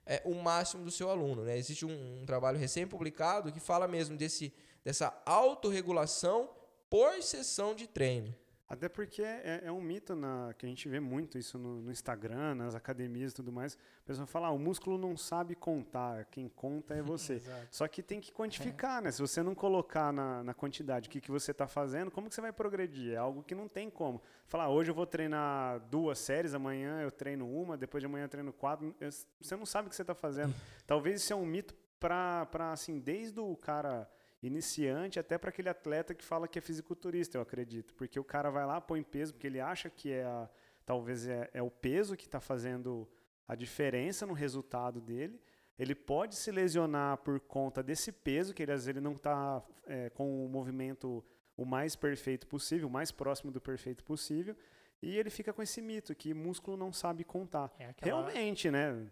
[0.06, 1.44] é, o máximo do seu aluno.
[1.44, 1.58] Né?
[1.58, 6.50] Existe um, um trabalho recém-publicado que fala mesmo desse, dessa autorregulação
[6.90, 8.36] por sessão de treino.
[8.72, 11.92] Até porque é, é, um mito na, que a gente vê muito isso no, no
[11.92, 13.78] Instagram, nas academias e tudo mais.
[14.04, 17.42] A pessoa fala, ah, o músculo não sabe contar, quem conta é você.
[17.70, 19.02] Só que tem que quantificar, é.
[19.02, 19.12] né?
[19.12, 22.36] Se você não colocar na, na quantidade o que, que você está fazendo, como que
[22.36, 23.14] você vai progredir?
[23.14, 24.22] É algo que não tem como.
[24.48, 28.24] Falar, ah, hoje eu vou treinar duas séries, amanhã eu treino uma, depois de amanhã
[28.24, 28.96] eu treino quatro.
[29.42, 30.56] Você não sabe o que você está fazendo.
[30.88, 34.10] Talvez isso é um mito para, assim, desde o cara
[34.42, 37.94] iniciante até para aquele atleta que fala que é fisiculturista, eu acredito.
[37.96, 40.50] Porque o cara vai lá, põe peso, porque ele acha que é a,
[40.86, 43.08] talvez é, é o peso que está fazendo
[43.48, 45.40] a diferença no resultado dele.
[45.78, 49.64] ele pode se lesionar por conta desse peso, que ele às vezes ele não está
[49.86, 51.24] é, com o movimento
[51.58, 54.56] o mais perfeito possível, o mais próximo do perfeito possível,
[55.02, 57.72] e ele fica com esse mito que músculo não sabe contar.
[57.80, 59.08] É aquela- Realmente, né?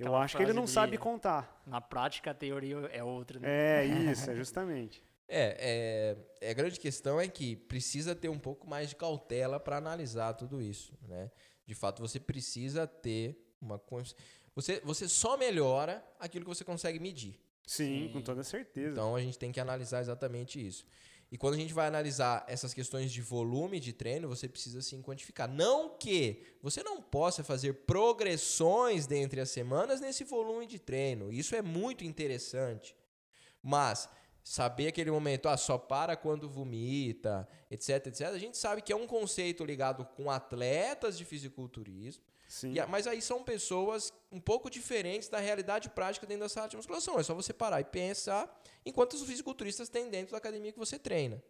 [0.00, 1.62] Eu aquela acho que ele não de- sabe contar.
[1.66, 3.48] Na prática, a teoria é outra, né?
[3.48, 5.02] É isso, é justamente.
[5.28, 9.76] É, é, a grande questão é que precisa ter um pouco mais de cautela para
[9.76, 11.30] analisar tudo isso, né?
[11.66, 14.16] De fato, você precisa ter uma cons-
[14.56, 17.38] você você só melhora aquilo que você consegue medir.
[17.64, 18.12] Sim, Sim.
[18.12, 18.90] com toda certeza.
[18.92, 20.84] Então a gente tem que analisar exatamente isso.
[21.32, 25.00] E quando a gente vai analisar essas questões de volume de treino, você precisa sim
[25.00, 25.48] quantificar.
[25.48, 31.32] Não que você não possa fazer progressões dentre as semanas nesse volume de treino.
[31.32, 32.96] Isso é muito interessante.
[33.62, 34.08] Mas
[34.42, 38.96] saber aquele momento, ah, só para quando vomita, etc, etc, a gente sabe que é
[38.96, 42.24] um conceito ligado com atletas de fisiculturismo.
[42.50, 42.74] Sim.
[42.74, 46.76] E mas aí são pessoas um pouco diferentes da realidade prática dentro da sala de
[46.76, 47.16] musculação.
[47.16, 50.98] É só você parar e pensar em quantos fisiculturistas tem dentro da academia que você
[50.98, 51.40] treina.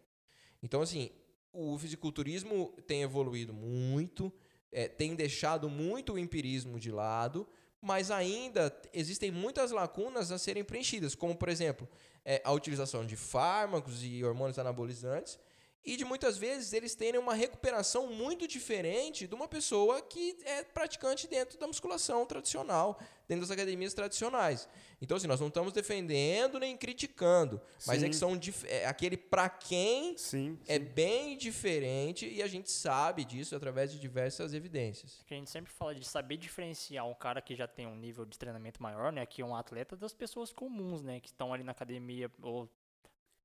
[0.63, 1.11] Então, assim,
[1.55, 4.31] o fisiculturismo tem evoluído muito,
[4.71, 7.49] é, tem deixado muito o empirismo de lado,
[7.81, 11.89] mas ainda existem muitas lacunas a serem preenchidas, como, por exemplo,
[12.27, 15.39] é, a utilização de fármacos e hormônios anabolizantes,
[15.85, 20.63] e de muitas vezes eles terem uma recuperação muito diferente de uma pessoa que é
[20.63, 24.69] praticante dentro da musculação tradicional, dentro das academias tradicionais.
[25.01, 29.17] Então, assim, nós não estamos defendendo nem criticando, mas é que são dif- é aquele
[29.17, 30.85] para quem Sim, é sim.
[30.85, 35.23] bem diferente e a gente sabe disso através de diversas evidências.
[35.27, 38.27] Que a gente sempre fala de saber diferenciar um cara que já tem um nível
[38.27, 39.25] de treinamento maior, né?
[39.25, 41.21] Que é um atleta das pessoas comuns, né?
[41.21, 42.69] Que estão ali na academia ou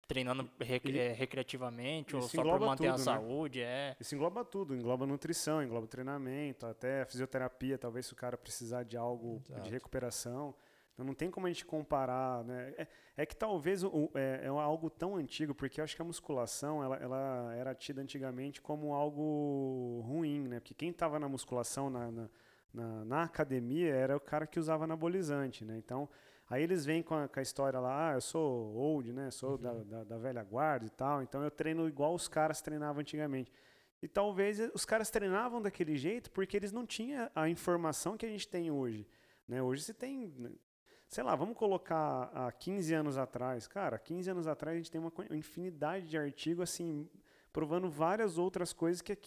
[0.07, 3.03] treinando rec- E- eh, recreativamente ou só engloba manter a tudo, né?
[3.03, 3.95] saúde, é.
[3.99, 8.97] Isso engloba tudo, engloba nutrição, engloba treinamento, até fisioterapia, talvez se o cara precisar de
[8.97, 9.63] algo Exato.
[9.63, 10.55] de recuperação.
[10.93, 12.73] Então não tem como a gente comparar, né?
[12.77, 12.87] É,
[13.17, 16.81] é que talvez o- é, é algo tão antigo, porque eu acho que a musculação
[16.83, 20.59] ela, ela era tida antigamente como algo ruim, né?
[20.59, 22.29] Porque quem estava na musculação, na, na,
[22.73, 25.75] na, na academia, era o cara que usava anabolizante, né?
[25.77, 26.07] Então
[26.47, 29.31] Aí eles vêm com a, com a história lá, ah, eu sou old, né?
[29.31, 33.01] Sou da, da, da velha guarda e tal, então eu treino igual os caras treinavam
[33.01, 33.51] antigamente.
[34.01, 38.29] E talvez os caras treinavam daquele jeito porque eles não tinham a informação que a
[38.29, 39.08] gente tem hoje.
[39.47, 39.62] Né?
[39.62, 40.51] Hoje se tem, né,
[41.08, 43.67] sei lá, vamos colocar há 15 anos atrás.
[43.67, 47.10] Cara, 15 anos atrás a gente tem uma infinidade de artigos assim,
[47.51, 49.17] provando várias outras coisas que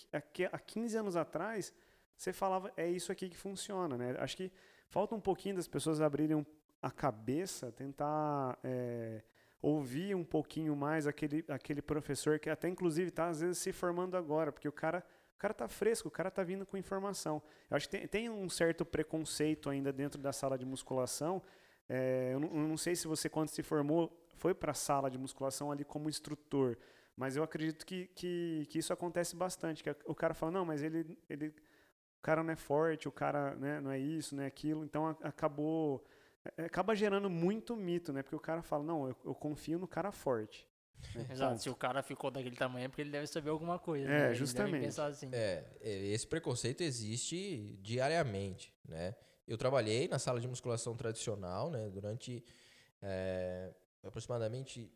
[0.53, 1.75] há 15 anos atrás
[2.17, 3.97] você falava, é isso aqui que funciona.
[3.97, 4.17] Né?
[4.19, 4.53] Acho que
[4.89, 6.45] falta um pouquinho das pessoas abrirem um
[6.81, 9.23] a cabeça, tentar é,
[9.61, 14.17] ouvir um pouquinho mais aquele, aquele professor que até inclusive está às vezes se formando
[14.17, 17.41] agora, porque o cara o cara tá fresco, o cara tá vindo com informação.
[17.71, 21.41] Eu acho que tem, tem um certo preconceito ainda dentro da sala de musculação.
[21.89, 25.09] É, eu, não, eu não sei se você quando se formou foi para a sala
[25.09, 26.77] de musculação ali como instrutor,
[27.17, 29.83] mas eu acredito que, que, que isso acontece bastante.
[29.85, 33.55] Que o cara fala não, mas ele, ele o cara não é forte, o cara
[33.55, 34.85] né, não é isso, não é aquilo.
[34.85, 36.05] Então a- acabou
[36.57, 38.23] acaba gerando muito mito, né?
[38.23, 40.67] Porque o cara fala, não, eu, eu confio no cara forte.
[41.15, 41.27] né?
[41.31, 41.53] Exato.
[41.53, 41.63] Ponto.
[41.63, 44.09] Se o cara ficou daquele tamanho é porque ele deve saber alguma coisa.
[44.09, 44.35] É, né?
[44.35, 45.01] Justamente.
[45.01, 45.29] assim.
[45.33, 49.15] É, é, esse preconceito existe diariamente, né?
[49.47, 51.89] Eu trabalhei na sala de musculação tradicional, né?
[51.89, 52.45] Durante
[53.03, 53.73] é,
[54.05, 54.93] aproximadamente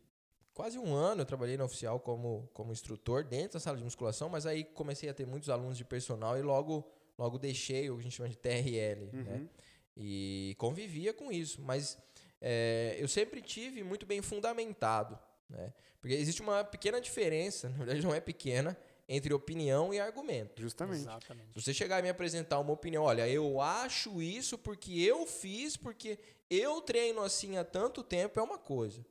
[0.53, 4.29] quase um ano eu trabalhei na oficial como, como instrutor dentro da sala de musculação,
[4.29, 6.87] mas aí comecei a ter muitos alunos de personal e logo,
[7.17, 9.49] logo deixei o que a gente chama de TRL, né?
[9.95, 11.97] E convivia com isso, mas
[12.41, 15.17] é, eu sempre tive muito bem fundamentado,
[15.49, 15.73] né?
[16.01, 18.77] Porque existe uma pequena diferença, na verdade não é pequena,
[19.07, 20.61] entre opinião e argumento.
[20.61, 21.01] Justamente.
[21.01, 21.47] Exatamente.
[21.53, 25.77] Se você chegar e me apresentar uma opinião, olha, eu acho isso porque eu fiz,
[25.77, 29.05] porque eu treino assim há tanto tempo, é uma coisa.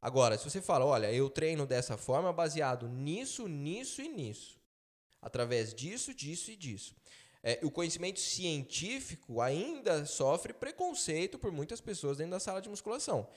[0.00, 4.60] Agora, se você fala, olha, eu treino dessa forma baseado nisso, nisso e nisso,
[5.20, 6.96] através disso, disso e disso.
[7.42, 13.28] É, o conhecimento científico ainda sofre preconceito por muitas pessoas dentro da sala de musculação.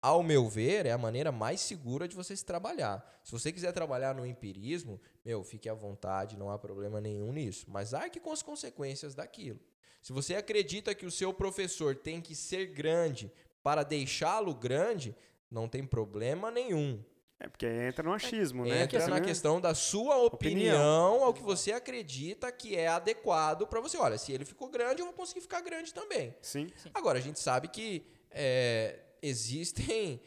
[0.00, 3.04] Ao meu ver, é a maneira mais segura de você se trabalhar.
[3.24, 7.66] Se você quiser trabalhar no empirismo, meu, fique à vontade, não há problema nenhum nisso.
[7.68, 9.58] Mas arque com as consequências daquilo.
[10.00, 15.16] Se você acredita que o seu professor tem que ser grande para deixá-lo grande,
[15.50, 17.02] não tem problema nenhum.
[17.40, 18.82] É porque aí entra no achismo, né?
[18.82, 19.26] Entra na Né?
[19.26, 23.96] questão da sua opinião, ao que você acredita que é adequado para você.
[23.96, 26.34] Olha, se ele ficou grande, eu vou conseguir ficar grande também.
[26.42, 26.68] Sim.
[26.92, 30.20] Agora, a gente sabe que é, existem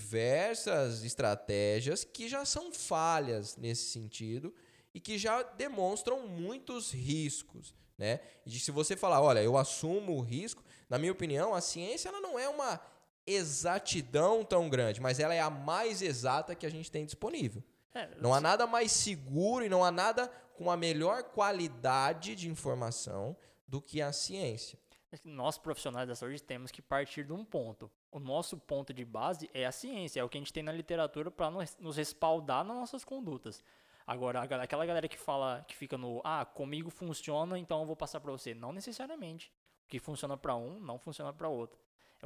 [0.00, 4.54] diversas estratégias que já são falhas nesse sentido
[4.94, 7.74] e que já demonstram muitos riscos.
[7.98, 8.20] Né?
[8.46, 12.20] E se você falar, olha, eu assumo o risco, na minha opinião, a ciência ela
[12.20, 12.80] não é uma
[13.26, 17.62] exatidão tão grande, mas ela é a mais exata que a gente tem disponível.
[17.94, 22.48] É, não há nada mais seguro e não há nada com a melhor qualidade de
[22.48, 23.36] informação
[23.66, 24.78] do que a ciência.
[25.12, 27.90] É nós, profissionais da saúde, temos que partir de um ponto.
[28.10, 30.72] O nosso ponto de base é a ciência, é o que a gente tem na
[30.72, 33.62] literatura para nos respaldar nas nossas condutas.
[34.06, 38.20] Agora, aquela galera que fala, que fica no, ah, comigo funciona, então eu vou passar
[38.20, 38.54] para você.
[38.54, 39.52] Não necessariamente.
[39.84, 41.78] O que funciona para um, não funciona para outro.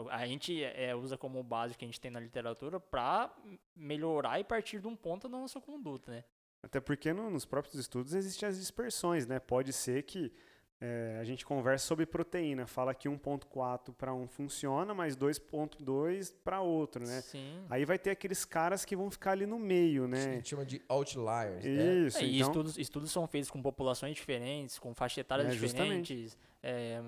[0.08, 3.34] A gente é, usa como base que a gente tem na literatura para
[3.74, 6.24] melhorar e partir de um ponto da nossa conduta, né?
[6.62, 9.38] Até porque no, nos próprios estudos existem as dispersões, né?
[9.38, 10.32] Pode ser que
[10.82, 16.62] é, a gente conversa sobre proteína, fala que 1.4 para um funciona, mas 2.2 para
[16.62, 17.20] outro, né?
[17.20, 17.66] Sim.
[17.68, 20.24] Aí vai ter aqueles caras que vão ficar ali no meio, né?
[20.24, 21.64] A gente chama de outliers.
[21.64, 22.06] Né?
[22.06, 22.18] Isso.
[22.18, 22.48] É, e então...
[22.48, 26.98] estudos, estudos são feitos com populações diferentes, com faixas etárias é, diferentes, é,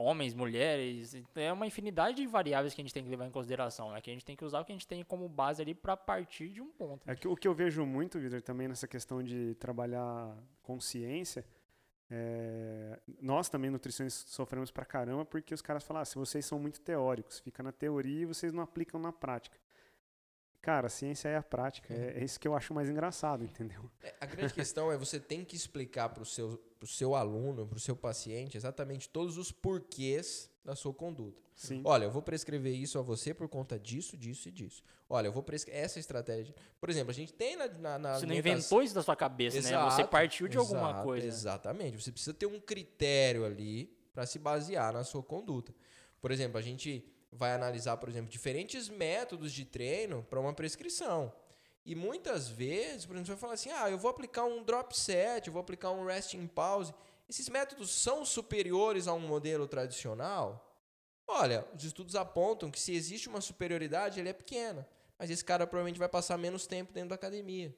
[0.00, 1.14] homens, mulheres.
[1.34, 3.92] É uma infinidade de variáveis que a gente tem que levar em consideração.
[3.92, 4.00] Né?
[4.00, 5.96] Que a gente tem que usar o que a gente tem como base ali para
[5.96, 7.08] partir de um ponto.
[7.08, 11.44] É que, o que eu vejo muito, Vitor, também nessa questão de trabalhar consciência
[12.12, 16.58] é, nós também, nutricionistas, sofremos pra caramba porque os caras falam: ah, se vocês são
[16.58, 19.56] muito teóricos, fica na teoria e vocês não aplicam na prática.
[20.62, 21.92] Cara, a ciência é a prática.
[21.92, 23.90] É, é isso que eu acho mais engraçado, entendeu?
[24.02, 27.66] É, a grande questão é você tem que explicar para o seu, pro seu aluno,
[27.66, 31.40] para o seu paciente, exatamente todos os porquês da sua conduta.
[31.54, 31.82] Sim.
[31.84, 34.82] Olha, eu vou prescrever isso a você por conta disso, disso e disso.
[35.08, 36.54] Olha, eu vou prescrever essa estratégia.
[36.78, 37.66] Por exemplo, a gente tem na.
[37.68, 39.90] na, na você não inventou isso da sua cabeça, exato, né?
[39.90, 41.26] Você partiu de exato, alguma coisa.
[41.26, 42.02] Exatamente.
[42.02, 45.74] Você precisa ter um critério ali para se basear na sua conduta.
[46.20, 51.32] Por exemplo, a gente vai analisar, por exemplo, diferentes métodos de treino para uma prescrição.
[51.84, 54.96] E muitas vezes, por exemplo, você vai falar assim: ah, eu vou aplicar um drop
[54.96, 56.92] set, eu vou aplicar um resting pause.
[57.28, 60.66] Esses métodos são superiores a um modelo tradicional?
[61.26, 64.86] Olha, os estudos apontam que se existe uma superioridade, ele é pequena.
[65.16, 67.74] Mas esse cara provavelmente vai passar menos tempo dentro da academia,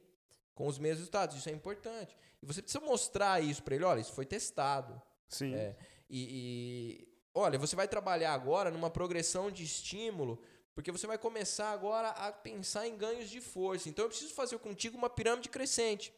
[0.54, 1.36] com os mesmos resultados.
[1.36, 2.16] Isso é importante.
[2.42, 3.84] E você precisa mostrar isso para ele.
[3.84, 5.00] Olha, isso foi testado.
[5.28, 5.54] Sim.
[5.54, 5.76] É,
[6.08, 10.40] e, e, olha, você vai trabalhar agora numa progressão de estímulo,
[10.74, 13.88] porque você vai começar agora a pensar em ganhos de força.
[13.88, 16.12] Então eu preciso fazer contigo uma pirâmide crescente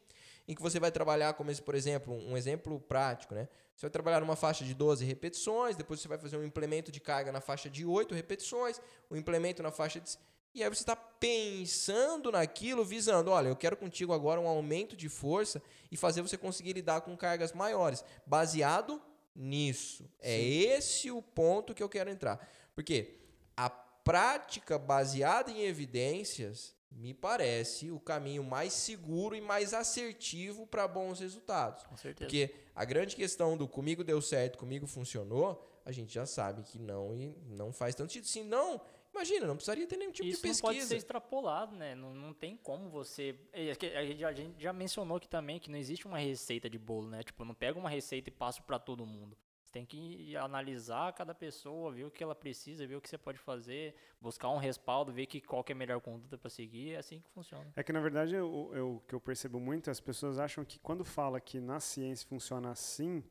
[0.46, 3.48] em que você vai trabalhar, como esse, por exemplo, um exemplo prático, né?
[3.74, 7.00] Você vai trabalhar numa faixa de 12 repetições, depois você vai fazer um implemento de
[7.00, 10.16] carga na faixa de 8 repetições, um implemento na faixa de.
[10.54, 15.08] E aí você está pensando naquilo, visando, olha, eu quero contigo agora um aumento de
[15.08, 19.02] força e fazer você conseguir lidar com cargas maiores, baseado
[19.34, 20.08] nisso.
[20.20, 20.34] É Sim.
[20.34, 20.42] É
[20.76, 22.46] esse o ponto que eu quero entrar.
[22.74, 23.18] Porque
[23.56, 30.86] a prática baseada em evidências me parece o caminho mais seguro e mais assertivo para
[30.86, 31.82] bons resultados.
[31.84, 32.26] Com certeza.
[32.26, 36.78] Porque a grande questão do comigo deu certo, comigo funcionou, a gente já sabe que
[36.78, 38.28] não e não faz tanto sentido.
[38.28, 38.80] Se não,
[39.14, 40.52] imagina, não precisaria ter nenhum tipo Isso de pesquisa.
[40.52, 41.94] Isso pode ser extrapolado, né?
[41.94, 43.38] Não, não tem como você...
[43.52, 46.68] É, a gente, já, a gente já mencionou aqui também que não existe uma receita
[46.68, 47.22] de bolo, né?
[47.22, 49.36] Tipo, não pega uma receita e passo para todo mundo
[49.74, 53.40] tem que analisar cada pessoa, ver o que ela precisa, ver o que você pode
[53.40, 56.98] fazer, buscar um respaldo, ver que, qual que é a melhor conduta para seguir, é
[56.98, 57.66] assim que funciona.
[57.74, 61.40] É que, na verdade, o que eu percebo muito, as pessoas acham que quando fala
[61.40, 63.24] que na ciência funciona assim,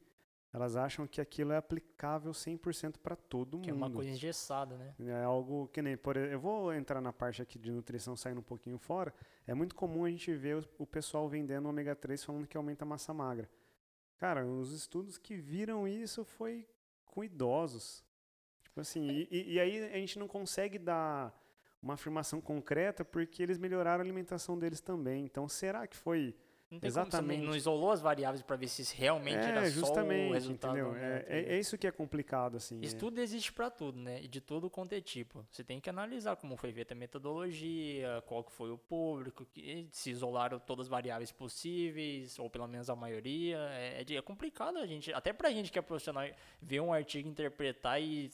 [0.53, 3.63] elas acham que aquilo é aplicável 100% para todo mundo.
[3.63, 4.93] Que é uma coisa engessada, né?
[4.99, 8.43] É algo que nem, por eu vou entrar na parte aqui de nutrição saindo um
[8.43, 9.11] pouquinho fora,
[9.47, 12.87] é muito comum a gente ver o pessoal vendendo ômega 3 falando que aumenta a
[12.87, 13.49] massa magra.
[14.19, 16.67] Cara, os estudos que viram isso foi
[17.03, 18.03] com idosos.
[18.61, 21.35] Tipo assim, e, e aí a gente não consegue dar
[21.81, 25.25] uma afirmação concreta porque eles melhoraram a alimentação deles também.
[25.25, 26.35] Então, será que foi
[26.73, 27.39] não tem Exatamente.
[27.39, 30.77] Como, não isolou as variáveis para ver se realmente é, era justamente, só o resultado.
[30.77, 30.95] Entendeu?
[30.95, 32.81] É, é, é, isso que é complicado, assim.
[32.81, 32.85] É.
[32.85, 34.21] Estudo existe para tudo, né?
[34.21, 35.45] E de tudo quanto é tipo.
[35.51, 39.45] Você tem que analisar como foi feita a metodologia, qual que foi o público,
[39.91, 43.57] se isolaram todas as variáveis possíveis, ou pelo menos a maioria.
[43.71, 46.27] É, é, é complicado a gente, até pra gente que é profissional,
[46.61, 48.31] ver um artigo, interpretar e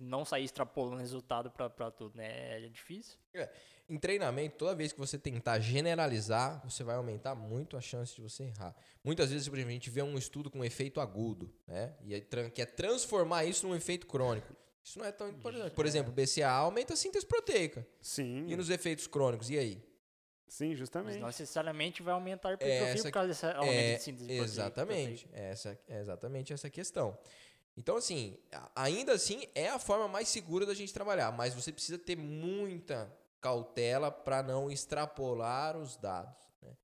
[0.00, 2.64] não sair extrapolando resultado para tudo, né?
[2.64, 3.18] É difícil.
[3.34, 3.50] É.
[3.88, 8.20] Em treinamento, toda vez que você tentar generalizar, você vai aumentar muito a chance de
[8.20, 8.74] você errar.
[9.04, 11.94] Muitas vezes, por exemplo, a gente vê um estudo com um efeito agudo, né?
[12.04, 12.20] E
[12.50, 14.56] quer transformar isso num efeito crônico.
[14.82, 15.74] Isso não é tão importante.
[15.74, 17.86] Por exemplo, BCA aumenta a síntese proteica.
[18.00, 18.46] Sim.
[18.48, 19.82] E nos efeitos crônicos, e aí?
[20.48, 21.14] Sim, justamente.
[21.14, 24.32] Mas não necessariamente vai aumentar a hipertrofia essa, por causa dessa aumento é, de síntese
[24.32, 25.24] Exatamente.
[25.24, 25.48] Proteica.
[25.48, 27.18] Essa, é exatamente essa questão.
[27.76, 28.38] Então, assim,
[28.74, 33.12] ainda assim, é a forma mais segura da gente trabalhar, mas você precisa ter muita
[33.40, 36.46] cautela para não extrapolar os dados.
[36.62, 36.76] Né?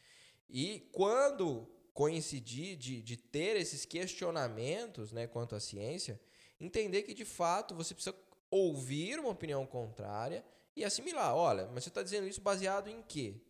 [0.49, 6.21] E quando coincidir de, de ter esses questionamentos né, quanto à ciência,
[6.59, 8.17] entender que de fato você precisa
[8.51, 10.45] ouvir uma opinião contrária
[10.77, 11.35] e assimilar.
[11.35, 13.41] Olha, mas você está dizendo isso baseado em quê?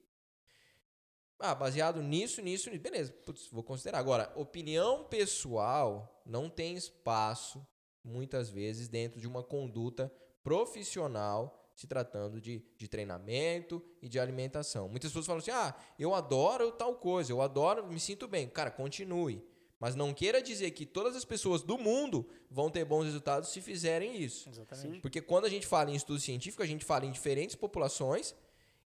[1.39, 2.83] Ah, baseado nisso, nisso, nisso.
[2.83, 3.99] Beleza, putz, vou considerar.
[3.99, 7.67] Agora, opinião pessoal não tem espaço,
[8.05, 14.89] muitas vezes, dentro de uma conduta profissional se tratando de, de treinamento e de alimentação.
[14.89, 18.49] Muitas pessoas falam assim: ah, eu adoro tal coisa, eu adoro, me sinto bem.
[18.49, 19.45] Cara, continue.
[19.81, 23.61] Mas não queira dizer que todas as pessoas do mundo vão ter bons resultados se
[23.61, 24.49] fizerem isso.
[24.49, 25.01] Exatamente.
[25.01, 28.33] Porque quando a gente fala em estudo científico, a gente fala em diferentes populações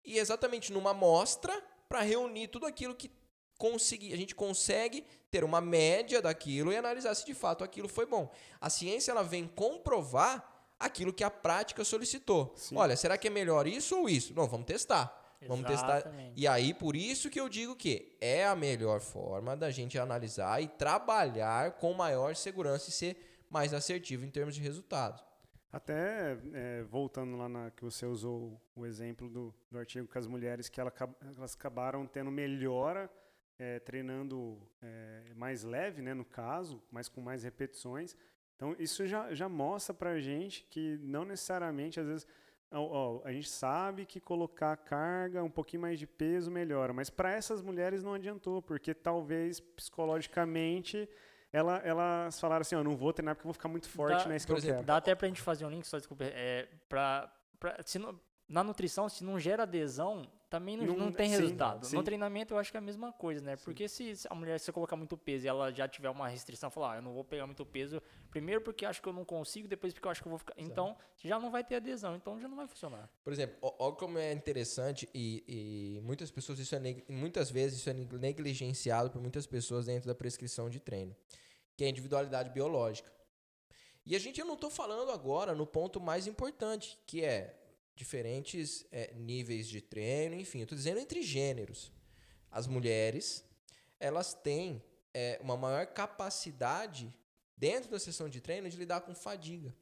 [0.05, 1.53] e exatamente numa amostra
[1.89, 3.11] para reunir tudo aquilo que
[3.57, 8.05] conseguir, a gente consegue ter uma média daquilo e analisar se de fato aquilo foi
[8.05, 8.31] bom.
[8.61, 10.54] A ciência ela vem comprovar
[10.85, 12.53] aquilo que a prática solicitou.
[12.55, 12.75] Sim.
[12.77, 14.33] Olha, será que é melhor isso ou isso?
[14.33, 15.21] Não, vamos testar.
[15.47, 15.97] Vamos testar.
[15.97, 16.33] Exatamente.
[16.35, 20.61] E aí, por isso que eu digo que é a melhor forma da gente analisar
[20.61, 23.17] e trabalhar com maior segurança e ser
[23.49, 25.23] mais assertivo em termos de resultado.
[25.71, 30.25] Até é, voltando lá na que você usou o exemplo do, do artigo com as
[30.25, 30.91] mulheres que ela,
[31.37, 33.11] elas acabaram tendo melhora
[33.57, 38.15] é, treinando é, mais leve, né, no caso, mas com mais repetições.
[38.55, 42.27] Então isso já, já mostra pra gente que não necessariamente, às vezes,
[42.71, 47.09] ó, ó, a gente sabe que colocar carga, um pouquinho mais de peso melhora, mas
[47.09, 51.07] para essas mulheres não adiantou, porque talvez psicologicamente
[51.51, 54.35] ela, elas falaram assim, ó, não vou treinar porque eu vou ficar muito forte, Dá-
[54.35, 54.83] é por eu exemplo.
[54.83, 58.63] Dá até pra gente fazer um link, só desculpa, é, pra, pra, se não- na
[58.63, 60.29] nutrição, se não gera adesão,
[60.59, 61.85] também não, Não- não tem sim, resultado.
[61.85, 61.95] sim.
[61.95, 63.55] No treinamento eu acho que é a mesma coisa, né?
[63.57, 66.69] Porque se se a mulher, se colocar muito peso e ela já tiver uma restrição,
[66.69, 68.01] falar, ah, eu não vou pegar muito peso,
[68.31, 70.53] primeiro porque acho que eu não consigo, depois porque eu acho que eu vou ficar.
[70.57, 73.09] Então, já não vai ter adesão, então já não vai funcionar.
[73.23, 75.43] Por exemplo, ó como é interessante e,
[75.97, 76.79] e muitas pessoas isso é
[77.09, 81.13] muitas vezes isso é neg- negligenciado por muitas pessoas dentro da prescrição de treino,
[81.75, 83.11] que é a individualidade biológica.
[84.05, 87.59] E a gente eu não estou falando agora no ponto mais importante, que é
[87.95, 91.91] diferentes é, níveis de treino, enfim, eu estou dizendo entre gêneros.
[92.51, 93.43] As mulheres,
[93.99, 94.83] elas têm
[95.13, 97.13] é, uma maior capacidade
[97.57, 99.73] dentro da sessão de treino de lidar com fadiga.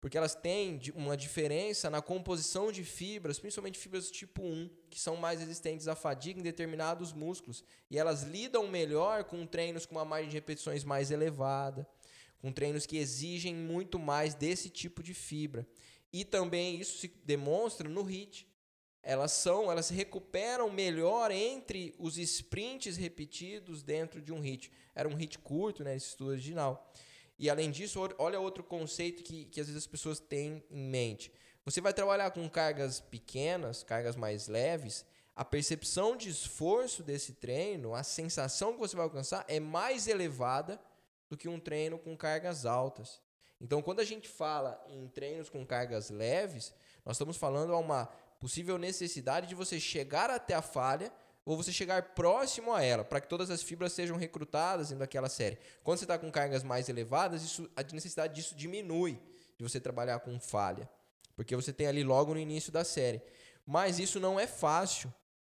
[0.00, 5.14] Porque elas têm uma diferença na composição de fibras, principalmente fibras tipo 1, que são
[5.16, 7.64] mais resistentes à fadiga em determinados músculos.
[7.88, 11.86] E elas lidam melhor com treinos com uma margem de repetições mais elevada,
[12.40, 15.64] com treinos que exigem muito mais desse tipo de fibra.
[16.12, 18.46] E também isso se demonstra no HIIT.
[19.02, 24.70] Elas são, elas se recuperam melhor entre os sprints repetidos dentro de um HIIT.
[24.94, 26.92] Era um HIIT curto, né, esse estudo original.
[27.38, 31.32] E além disso, olha outro conceito que, que às vezes as pessoas têm em mente.
[31.64, 35.04] Você vai trabalhar com cargas pequenas, cargas mais leves,
[35.34, 40.80] a percepção de esforço desse treino, a sensação que você vai alcançar é mais elevada
[41.30, 43.21] do que um treino com cargas altas.
[43.62, 48.06] Então, quando a gente fala em treinos com cargas leves, nós estamos falando a uma
[48.40, 51.12] possível necessidade de você chegar até a falha
[51.44, 55.28] ou você chegar próximo a ela, para que todas as fibras sejam recrutadas dentro daquela
[55.28, 55.58] série.
[55.84, 59.20] Quando você está com cargas mais elevadas, isso, a necessidade disso diminui,
[59.56, 60.90] de você trabalhar com falha,
[61.36, 63.22] porque você tem ali logo no início da série.
[63.64, 65.12] Mas isso não é fácil.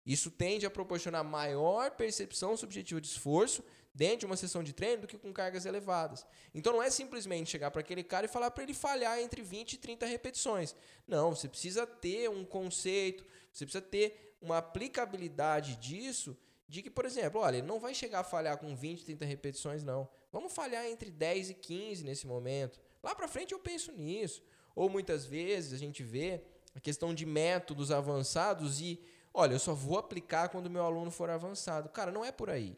[0.06, 3.64] Isso tende a proporcionar maior percepção subjetiva de esforço
[3.96, 6.28] dentro de uma sessão de treino do que com cargas elevadas.
[6.54, 9.74] Então não é simplesmente chegar para aquele cara e falar para ele falhar entre 20
[9.74, 10.76] e 30 repetições.
[11.08, 16.38] Não, você precisa ter um conceito, você precisa ter uma aplicabilidade disso,
[16.68, 19.82] de que, por exemplo, olha, ele não vai chegar a falhar com 20, 30 repetições,
[19.82, 20.10] não.
[20.32, 22.82] Vamos falhar entre 10 e 15 nesse momento.
[23.02, 24.44] Lá para frente eu penso nisso.
[24.76, 26.42] Ou muitas vezes a gente vê
[26.76, 29.00] a questão de métodos avançados e,
[29.34, 31.88] olha, eu só vou aplicar quando meu aluno for avançado.
[31.88, 32.76] Cara, não é por aí.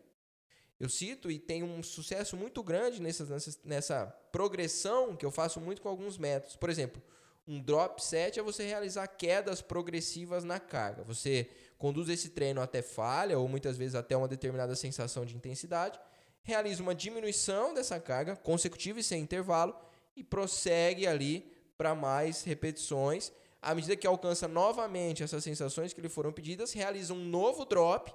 [0.80, 5.60] Eu cito e tenho um sucesso muito grande nessa, nessa, nessa progressão que eu faço
[5.60, 6.56] muito com alguns métodos.
[6.56, 7.02] Por exemplo,
[7.48, 11.04] um drop set é você realizar quedas progressivas na carga.
[11.04, 16.00] Você conduz esse treino até falha, ou muitas vezes até uma determinada sensação de intensidade,
[16.44, 19.76] realiza uma diminuição dessa carga consecutiva e sem intervalo
[20.16, 23.32] e prossegue ali para mais repetições.
[23.62, 28.14] À medida que alcança novamente essas sensações que lhe foram pedidas, realiza um novo drop,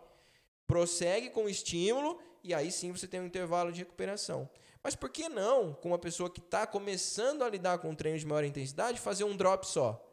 [0.66, 4.48] prossegue com o estímulo e aí sim você tem um intervalo de recuperação.
[4.82, 8.26] Mas por que não, com uma pessoa que está começando a lidar com treinos de
[8.26, 10.08] maior intensidade, fazer um drop só?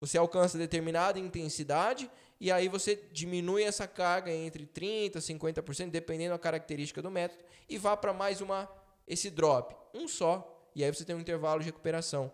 [0.00, 2.10] Você alcança determinada intensidade
[2.40, 7.42] e aí você diminui essa carga entre 30% e 50%, dependendo da característica do método,
[7.68, 8.68] e vá para mais uma
[9.06, 12.30] esse drop, um só, e aí você tem um intervalo de recuperação.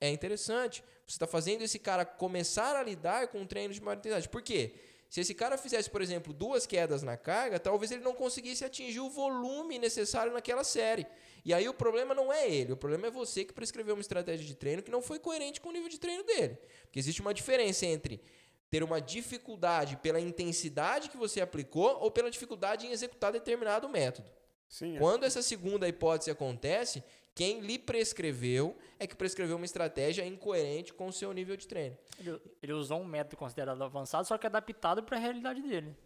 [0.00, 4.28] É interessante, você está fazendo esse cara começar a lidar com treinos de maior intensidade.
[4.28, 4.74] Por quê?
[5.10, 9.00] Se esse cara fizesse, por exemplo, duas quedas na carga, talvez ele não conseguisse atingir
[9.00, 11.04] o volume necessário naquela série.
[11.44, 14.46] E aí o problema não é ele, o problema é você que prescreveu uma estratégia
[14.46, 16.56] de treino que não foi coerente com o nível de treino dele.
[16.82, 18.22] Porque existe uma diferença entre
[18.70, 24.30] ter uma dificuldade pela intensidade que você aplicou ou pela dificuldade em executar determinado método.
[24.68, 24.98] Sim, é.
[25.00, 27.02] Quando essa segunda hipótese acontece,
[27.40, 31.96] quem lhe prescreveu é que prescreveu uma estratégia incoerente com o seu nível de treino.
[32.18, 35.96] Ele, ele usou um método considerado avançado, só que adaptado para a realidade dele.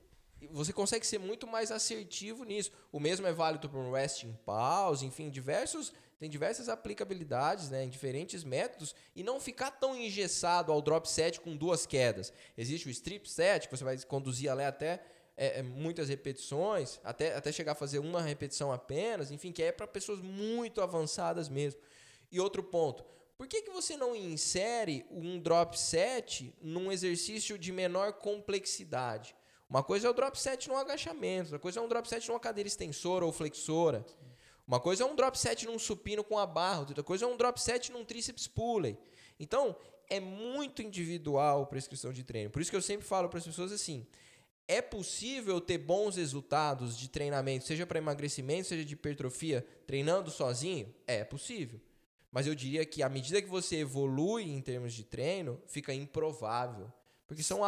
[0.52, 2.70] Você consegue ser muito mais assertivo nisso.
[2.92, 7.88] O mesmo é válido para um resting pause, enfim, diversos tem diversas aplicabilidades né, em
[7.88, 12.32] diferentes métodos e não ficar tão engessado ao drop set com duas quedas.
[12.56, 15.02] Existe o strip set, que você vai conduzir até
[15.36, 19.72] é, é, muitas repetições, até, até chegar a fazer uma repetição apenas, enfim, que é
[19.72, 21.80] para pessoas muito avançadas mesmo.
[22.30, 23.04] E outro ponto,
[23.36, 29.34] por que, que você não insere um drop set num exercício de menor complexidade?
[29.68, 32.38] Uma coisa é o drop set no agachamento, outra coisa é um drop set numa
[32.38, 34.06] cadeira extensora ou flexora.
[34.66, 37.36] Uma coisa é um drop set num supino com a barra, outra coisa é um
[37.36, 38.96] drop set num tríceps pulley.
[39.38, 39.76] Então,
[40.08, 42.50] é muito individual a prescrição de treino.
[42.50, 44.06] Por isso que eu sempre falo para as pessoas assim:
[44.66, 50.94] é possível ter bons resultados de treinamento, seja para emagrecimento, seja de hipertrofia, treinando sozinho?
[51.06, 51.80] É possível.
[52.32, 56.92] Mas eu diria que à medida que você evolui em termos de treino, fica improvável.
[57.26, 57.60] Porque são,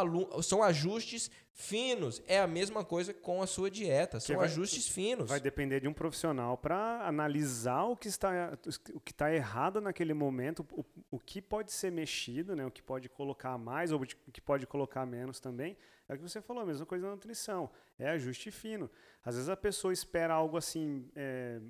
[0.43, 2.23] são ajustes finos.
[2.27, 4.21] É a mesma coisa com a sua dieta.
[4.21, 5.31] São vai- ajustes finos.
[5.31, 8.59] Vai depender de um profissional para analisar o que está
[8.95, 12.83] o que está errado naquele momento, o, o que pode ser mexido, né, o que
[12.83, 15.77] pode colocar mais ou o que pode colocar menos também.
[16.09, 18.89] É o que você falou, a mesma coisa na nutrição, é ajuste fino.
[19.25, 21.61] Às vezes a pessoa espera algo assim é,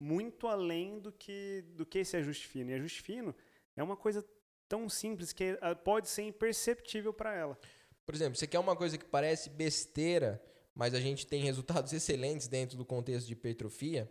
[0.00, 2.70] muito além do que do que esse ajuste fino.
[2.70, 3.34] E ajuste fino
[3.76, 4.24] é uma coisa
[4.68, 7.58] tão simples que ah, pode ser imperceptível para ela.
[8.04, 10.42] Por exemplo, você quer uma coisa que parece besteira,
[10.74, 14.10] mas a gente tem resultados excelentes dentro do contexto de hipertrofia.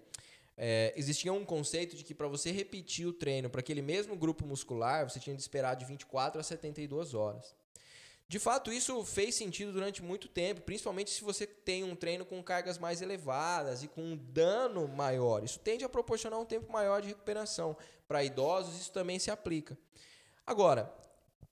[0.60, 4.46] É, existia um conceito de que para você repetir o treino para aquele mesmo grupo
[4.46, 7.56] muscular, você tinha de esperar de 24 a 72 horas.
[8.30, 12.44] De fato, isso fez sentido durante muito tempo, principalmente se você tem um treino com
[12.44, 15.44] cargas mais elevadas e com um dano maior.
[15.46, 17.78] Isso tende a proporcionar um tempo maior de recuperação.
[18.06, 19.78] Para idosos, isso também se aplica.
[20.48, 20.90] Agora,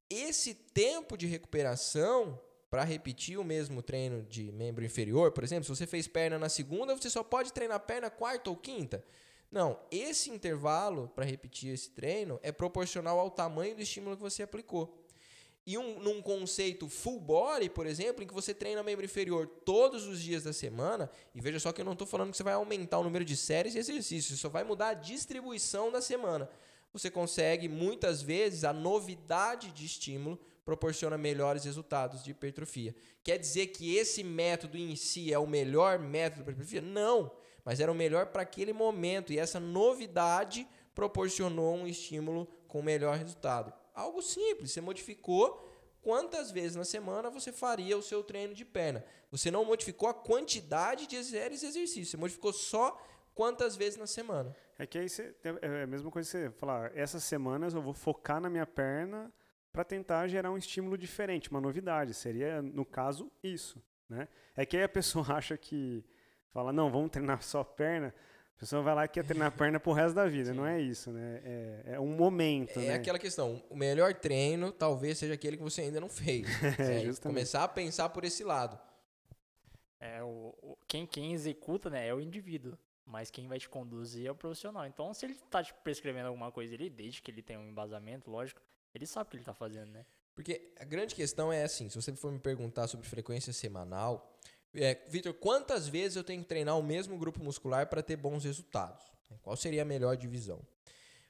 [0.09, 2.39] esse tempo de recuperação
[2.69, 6.47] para repetir o mesmo treino de membro inferior, por exemplo, se você fez perna na
[6.47, 9.03] segunda, você só pode treinar perna quarta ou quinta.
[9.51, 14.43] Não, esse intervalo para repetir esse treino é proporcional ao tamanho do estímulo que você
[14.43, 14.97] aplicou.
[15.67, 20.05] E um, num conceito full body, por exemplo, em que você treina membro inferior todos
[20.05, 22.53] os dias da semana, e veja só que eu não estou falando que você vai
[22.53, 26.49] aumentar o número de séries e exercícios, você só vai mudar a distribuição da semana.
[26.95, 32.95] Você consegue, muitas vezes, a novidade de estímulo proporciona melhores resultados de hipertrofia.
[33.21, 36.81] Quer dizer que esse método em si é o melhor método para hipertrofia?
[36.81, 37.29] Não,
[37.65, 40.65] mas era o melhor para aquele momento, e essa novidade
[40.95, 43.73] proporcionou um estímulo com melhor resultado.
[43.93, 45.69] Algo simples, você modificou
[46.01, 49.03] quantas vezes na semana você faria o seu treino de perna.
[49.31, 52.97] Você não modificou a quantidade de exercícios, você modificou só
[53.36, 54.55] quantas vezes na semana.
[54.79, 57.93] É que aí você, é a mesma coisa que você falar, essas semanas eu vou
[57.93, 59.31] focar na minha perna
[59.71, 62.13] para tentar gerar um estímulo diferente, uma novidade.
[62.13, 63.81] Seria, no caso, isso.
[64.09, 64.27] Né?
[64.55, 66.03] É que aí a pessoa acha que
[66.51, 68.13] fala, não, vamos treinar só perna.
[68.55, 70.51] A pessoa vai lá e quer treinar perna pro resto da vida.
[70.51, 70.57] Sim.
[70.57, 71.41] Não é isso, né?
[71.43, 72.93] É, é um momento, É né?
[72.95, 76.47] aquela questão, o melhor treino talvez seja aquele que você ainda não fez.
[76.79, 77.21] É, É, justamente.
[77.21, 78.79] começar a pensar por esse lado.
[79.99, 82.77] É, o, o- quem, quem executa né, é o indivíduo.
[83.06, 84.86] Mas quem vai te conduzir é o profissional.
[84.86, 88.32] Então, se ele tá te prescrevendo alguma coisa ali, desde que ele tenha um embasamento,
[88.32, 88.60] lógico,
[88.93, 90.06] ele sabe o que ele tá fazendo, né?
[90.34, 94.38] Porque a grande questão é assim, se você for me perguntar sobre frequência semanal,
[94.74, 98.43] é, Vitor, quantas vezes eu tenho que treinar o mesmo grupo muscular para ter bons
[98.43, 99.06] resultados?
[99.41, 100.62] Qual seria a melhor divisão?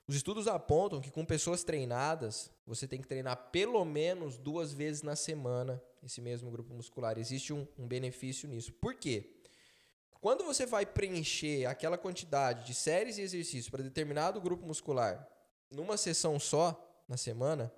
[0.08, 5.02] Os estudos apontam que com pessoas treinadas, você tem que treinar pelo menos duas vezes
[5.02, 7.18] na semana esse mesmo grupo muscular.
[7.18, 8.72] Existe um, um benefício nisso.
[8.74, 9.35] Por quê?
[10.26, 15.30] Quando você vai preencher aquela quantidade de séries e exercícios para determinado grupo muscular
[15.70, 17.72] numa sessão só na semana,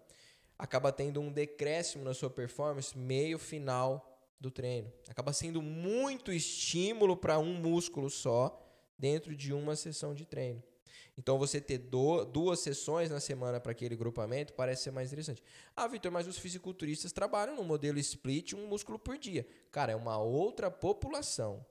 [0.57, 4.89] acaba tendo um decréscimo na sua performance meio final do treino.
[5.09, 8.57] Acaba sendo muito estímulo para um músculo só
[8.97, 10.63] dentro de uma sessão de treino.
[11.17, 15.43] Então você ter do- duas sessões na semana para aquele grupamento parece ser mais interessante.
[15.75, 19.45] Ah, Vitor, mas os fisiculturistas trabalham no modelo split, um músculo por dia.
[19.69, 21.65] Cara, é uma outra população.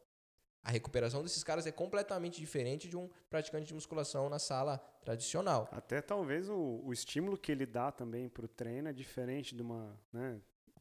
[0.66, 5.68] A recuperação desses caras é completamente diferente de um praticante de musculação na sala tradicional.
[5.70, 9.96] Até talvez o, o estímulo que ele dá também pro treino é diferente de uma,
[10.12, 10.40] né?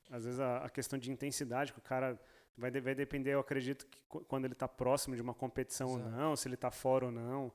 [0.10, 2.20] Às vezes a, a questão de intensidade, que o cara
[2.58, 6.00] vai, vai depender, eu acredito, que qu- quando ele está próximo de uma competição ou
[6.00, 6.16] Exato.
[6.16, 7.52] não, se ele está fora ou não.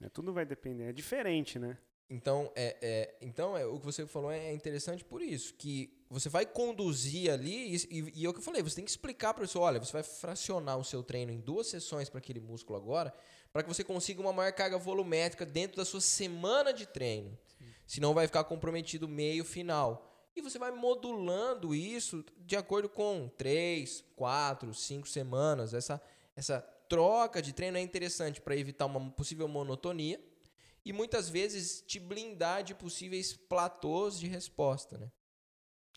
[0.00, 0.08] né?
[0.08, 0.84] Tudo vai depender.
[0.84, 1.76] É diferente, né?
[2.08, 6.28] Então, é, é, então é, o que você falou é interessante por isso, que você
[6.28, 9.42] vai conduzir ali, e, e, é o que eu falei, você tem que explicar para
[9.42, 12.78] a pessoa, olha, você vai fracionar o seu treino em duas sessões para aquele músculo
[12.78, 13.12] agora,
[13.52, 17.36] para que você consiga uma maior carga volumétrica dentro da sua semana de treino.
[17.86, 20.12] Senão vai ficar comprometido meio final.
[20.34, 25.72] E você vai modulando isso de acordo com três, quatro, cinco semanas.
[25.72, 26.02] Essa,
[26.34, 30.20] essa troca de treino é interessante para evitar uma possível monotonia
[30.84, 35.10] e muitas vezes te blindar de possíveis platôs de resposta, né?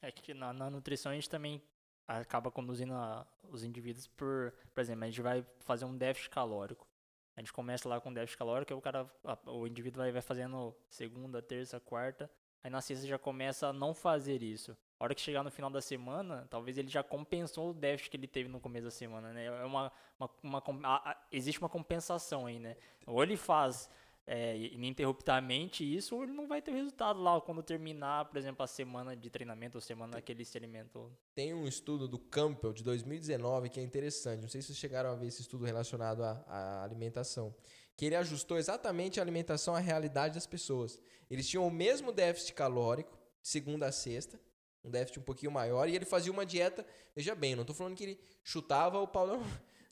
[0.01, 1.61] É que na, na nutrição a gente também
[2.07, 6.87] acaba conduzindo a- os indivíduos por, por exemplo, a gente vai fazer um déficit calórico.
[7.35, 10.75] A gente começa lá com déficit calórico, o cara, a- o indivíduo vai, vai fazendo
[10.89, 12.29] segunda, terça, quarta,
[12.63, 14.75] aí na sexta já começa a não fazer isso.
[14.99, 18.17] A hora que chegar no final da semana, talvez ele já compensou o déficit que
[18.17, 19.45] ele teve no começo da semana, né?
[19.45, 22.75] É uma, uma, uma a- existe uma compensação aí, né?
[23.05, 23.89] Ou ele faz
[24.31, 29.15] é, ininterruptamente isso, ele não vai ter resultado lá quando terminar, por exemplo, a semana
[29.15, 31.11] de treinamento ou semana que ele se alimentou.
[31.33, 34.39] Tem um estudo do Campbell de 2019 que é interessante.
[34.39, 37.55] Não sei se vocês chegaram a ver esse estudo relacionado à, à alimentação.
[37.97, 41.01] Que ele ajustou exatamente a alimentação à realidade das pessoas.
[41.27, 44.39] Eles tinham o mesmo déficit calórico, segunda a sexta,
[44.83, 46.85] um déficit um pouquinho maior, e ele fazia uma dieta.
[47.15, 49.43] Veja bem, não estou falando que ele chutava o pau no,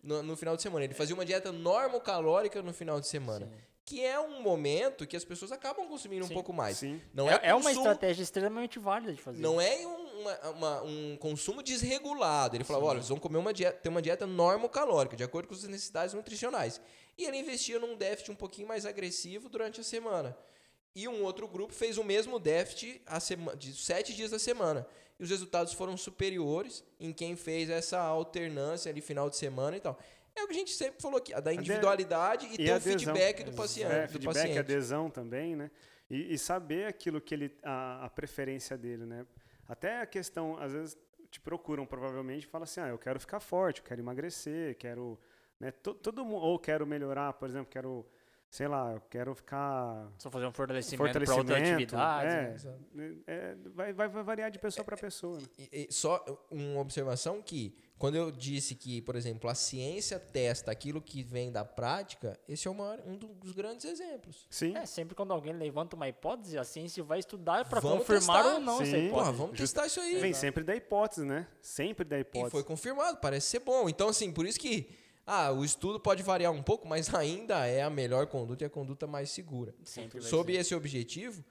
[0.03, 0.85] no, no final de semana.
[0.85, 3.47] Ele fazia uma dieta normocalórica no final de semana.
[3.47, 3.76] Sim.
[3.89, 6.33] Que é um momento que as pessoas acabam consumindo um Sim.
[6.33, 6.75] pouco mais.
[6.79, 7.01] Sim.
[7.13, 9.41] Não é, é, é uma consumo- estratégia extremamente válida de fazer.
[9.41, 12.57] Não é um, uma- uma- um consumo desregulado.
[12.57, 15.53] Ele falava, olha, vocês vão comer uma dieta, ter uma dieta normocalórica, de acordo com
[15.53, 16.81] as necessidades nutricionais.
[17.17, 20.37] E ele investia num déficit um pouquinho mais agressivo durante a semana.
[20.93, 24.85] E um outro grupo fez o mesmo déficit a sema- de sete dias da semana.
[25.17, 29.79] E os resultados foram superiores em quem fez essa alternância ali final de semana e
[29.79, 29.97] tal.
[30.37, 32.99] É o que a gente sempre falou aqui, a da individualidade e, ter o adesão.
[32.99, 33.91] feedback do paciente.
[33.91, 34.59] É, do feedback, paciente.
[34.59, 35.71] adesão também, né?
[36.09, 39.25] E, e saber aquilo que ele, a, a preferência dele, né?
[39.67, 40.97] Até a questão, às vezes
[41.29, 45.19] te procuram provavelmente e falam assim, ah, eu quero ficar forte, eu quero emagrecer, quero,
[45.59, 45.71] né?
[45.71, 48.05] to- Todo mundo ou quero melhorar, por exemplo, quero,
[48.49, 52.27] sei lá, eu quero ficar Só fazer um fortalecimento, para outra fortalecimento, atividade.
[52.27, 52.53] é, né?
[52.53, 52.79] Exato.
[53.27, 55.37] é, vai, vai, vai variar de pessoa para pessoa.
[55.39, 55.45] Né?
[55.71, 60.71] E- e só uma observação que quando eu disse que, por exemplo, a ciência testa
[60.71, 64.47] aquilo que vem da prática, esse é o maior- um dos grandes exemplos.
[64.51, 68.53] Sim, É, sempre quando alguém levanta uma hipótese, a ciência vai estudar para confirmar testar.
[68.53, 69.07] ou não essa Sim.
[69.07, 69.09] hipótese.
[69.09, 70.19] Porra, vamos testar isso aí.
[70.19, 71.47] vem sempre da hipótese, né?
[71.59, 72.51] Sempre da E hipótese.
[72.51, 73.89] foi confirmado, parece ser bom.
[73.89, 74.87] Então, assim, por isso que
[75.27, 78.69] ah, o estudo pode variar um pouco, mas ainda é a melhor conduta e a
[78.69, 79.75] conduta mais segura.
[79.83, 81.43] Sempre Sob esse objetivo,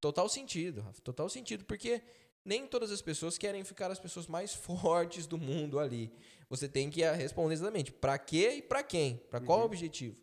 [0.00, 2.00] total sentido, Rafa, total sentido, porque
[2.44, 6.12] nem todas as pessoas querem ficar as pessoas mais fortes do mundo ali.
[6.48, 9.64] Você tem que responder exatamente para quê e para quem, para qual Uhum.
[9.64, 10.16] objetivo.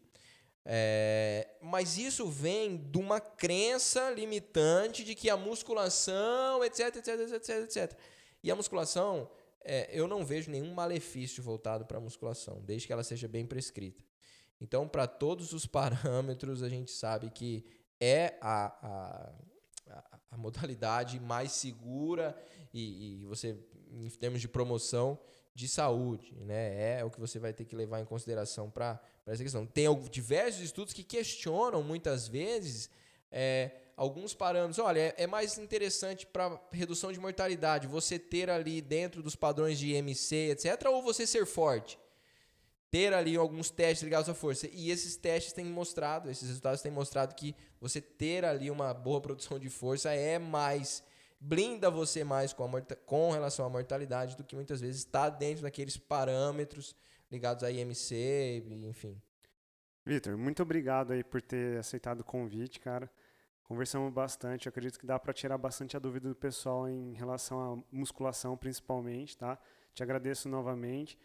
[0.64, 7.50] É, mas isso vem de uma crença limitante de que a musculação, etc, etc, etc,
[7.64, 8.00] etc.
[8.44, 9.30] E a musculação,
[9.64, 13.46] é, eu não vejo nenhum malefício voltado para a musculação, desde que ela seja bem
[13.46, 14.04] prescrita.
[14.60, 17.66] Então, para todos os parâmetros, a gente sabe que
[18.00, 19.34] é a, a,
[20.32, 22.36] a- modalidade mais segura
[22.74, 23.58] e, e você,
[23.92, 25.20] em termos de promoção
[25.54, 27.00] de saúde, né?
[27.00, 29.66] É o que você vai ter que levar em consideração para essa questão.
[29.66, 32.90] Tem diversos estudos que questionam muitas vezes
[33.30, 33.72] é,
[34.02, 34.80] alguns parâmetros.
[34.80, 39.78] Olha, é, é mais interessante para redução de mortalidade você ter ali dentro dos padrões
[39.78, 42.00] de IMC, etc., ou você ser forte?
[42.90, 44.68] ter ali alguns testes ligados à força.
[44.70, 49.22] E esses testes têm mostrado, esses resultados têm mostrado que você ter ali uma boa
[49.22, 51.02] produção de força é mais
[51.40, 55.64] blinda você mais com, a com relação à mortalidade do que muitas vezes está dentro
[55.64, 56.94] daqueles parâmetros
[57.32, 59.20] ligados a IMC, enfim.
[60.06, 63.10] Vitor, muito obrigado aí por ter aceitado o convite, cara.
[63.72, 67.58] Conversamos bastante, eu acredito que dá para tirar bastante a dúvida do pessoal em relação
[67.74, 69.58] à musculação, principalmente, tá?
[69.94, 71.18] Te agradeço novamente.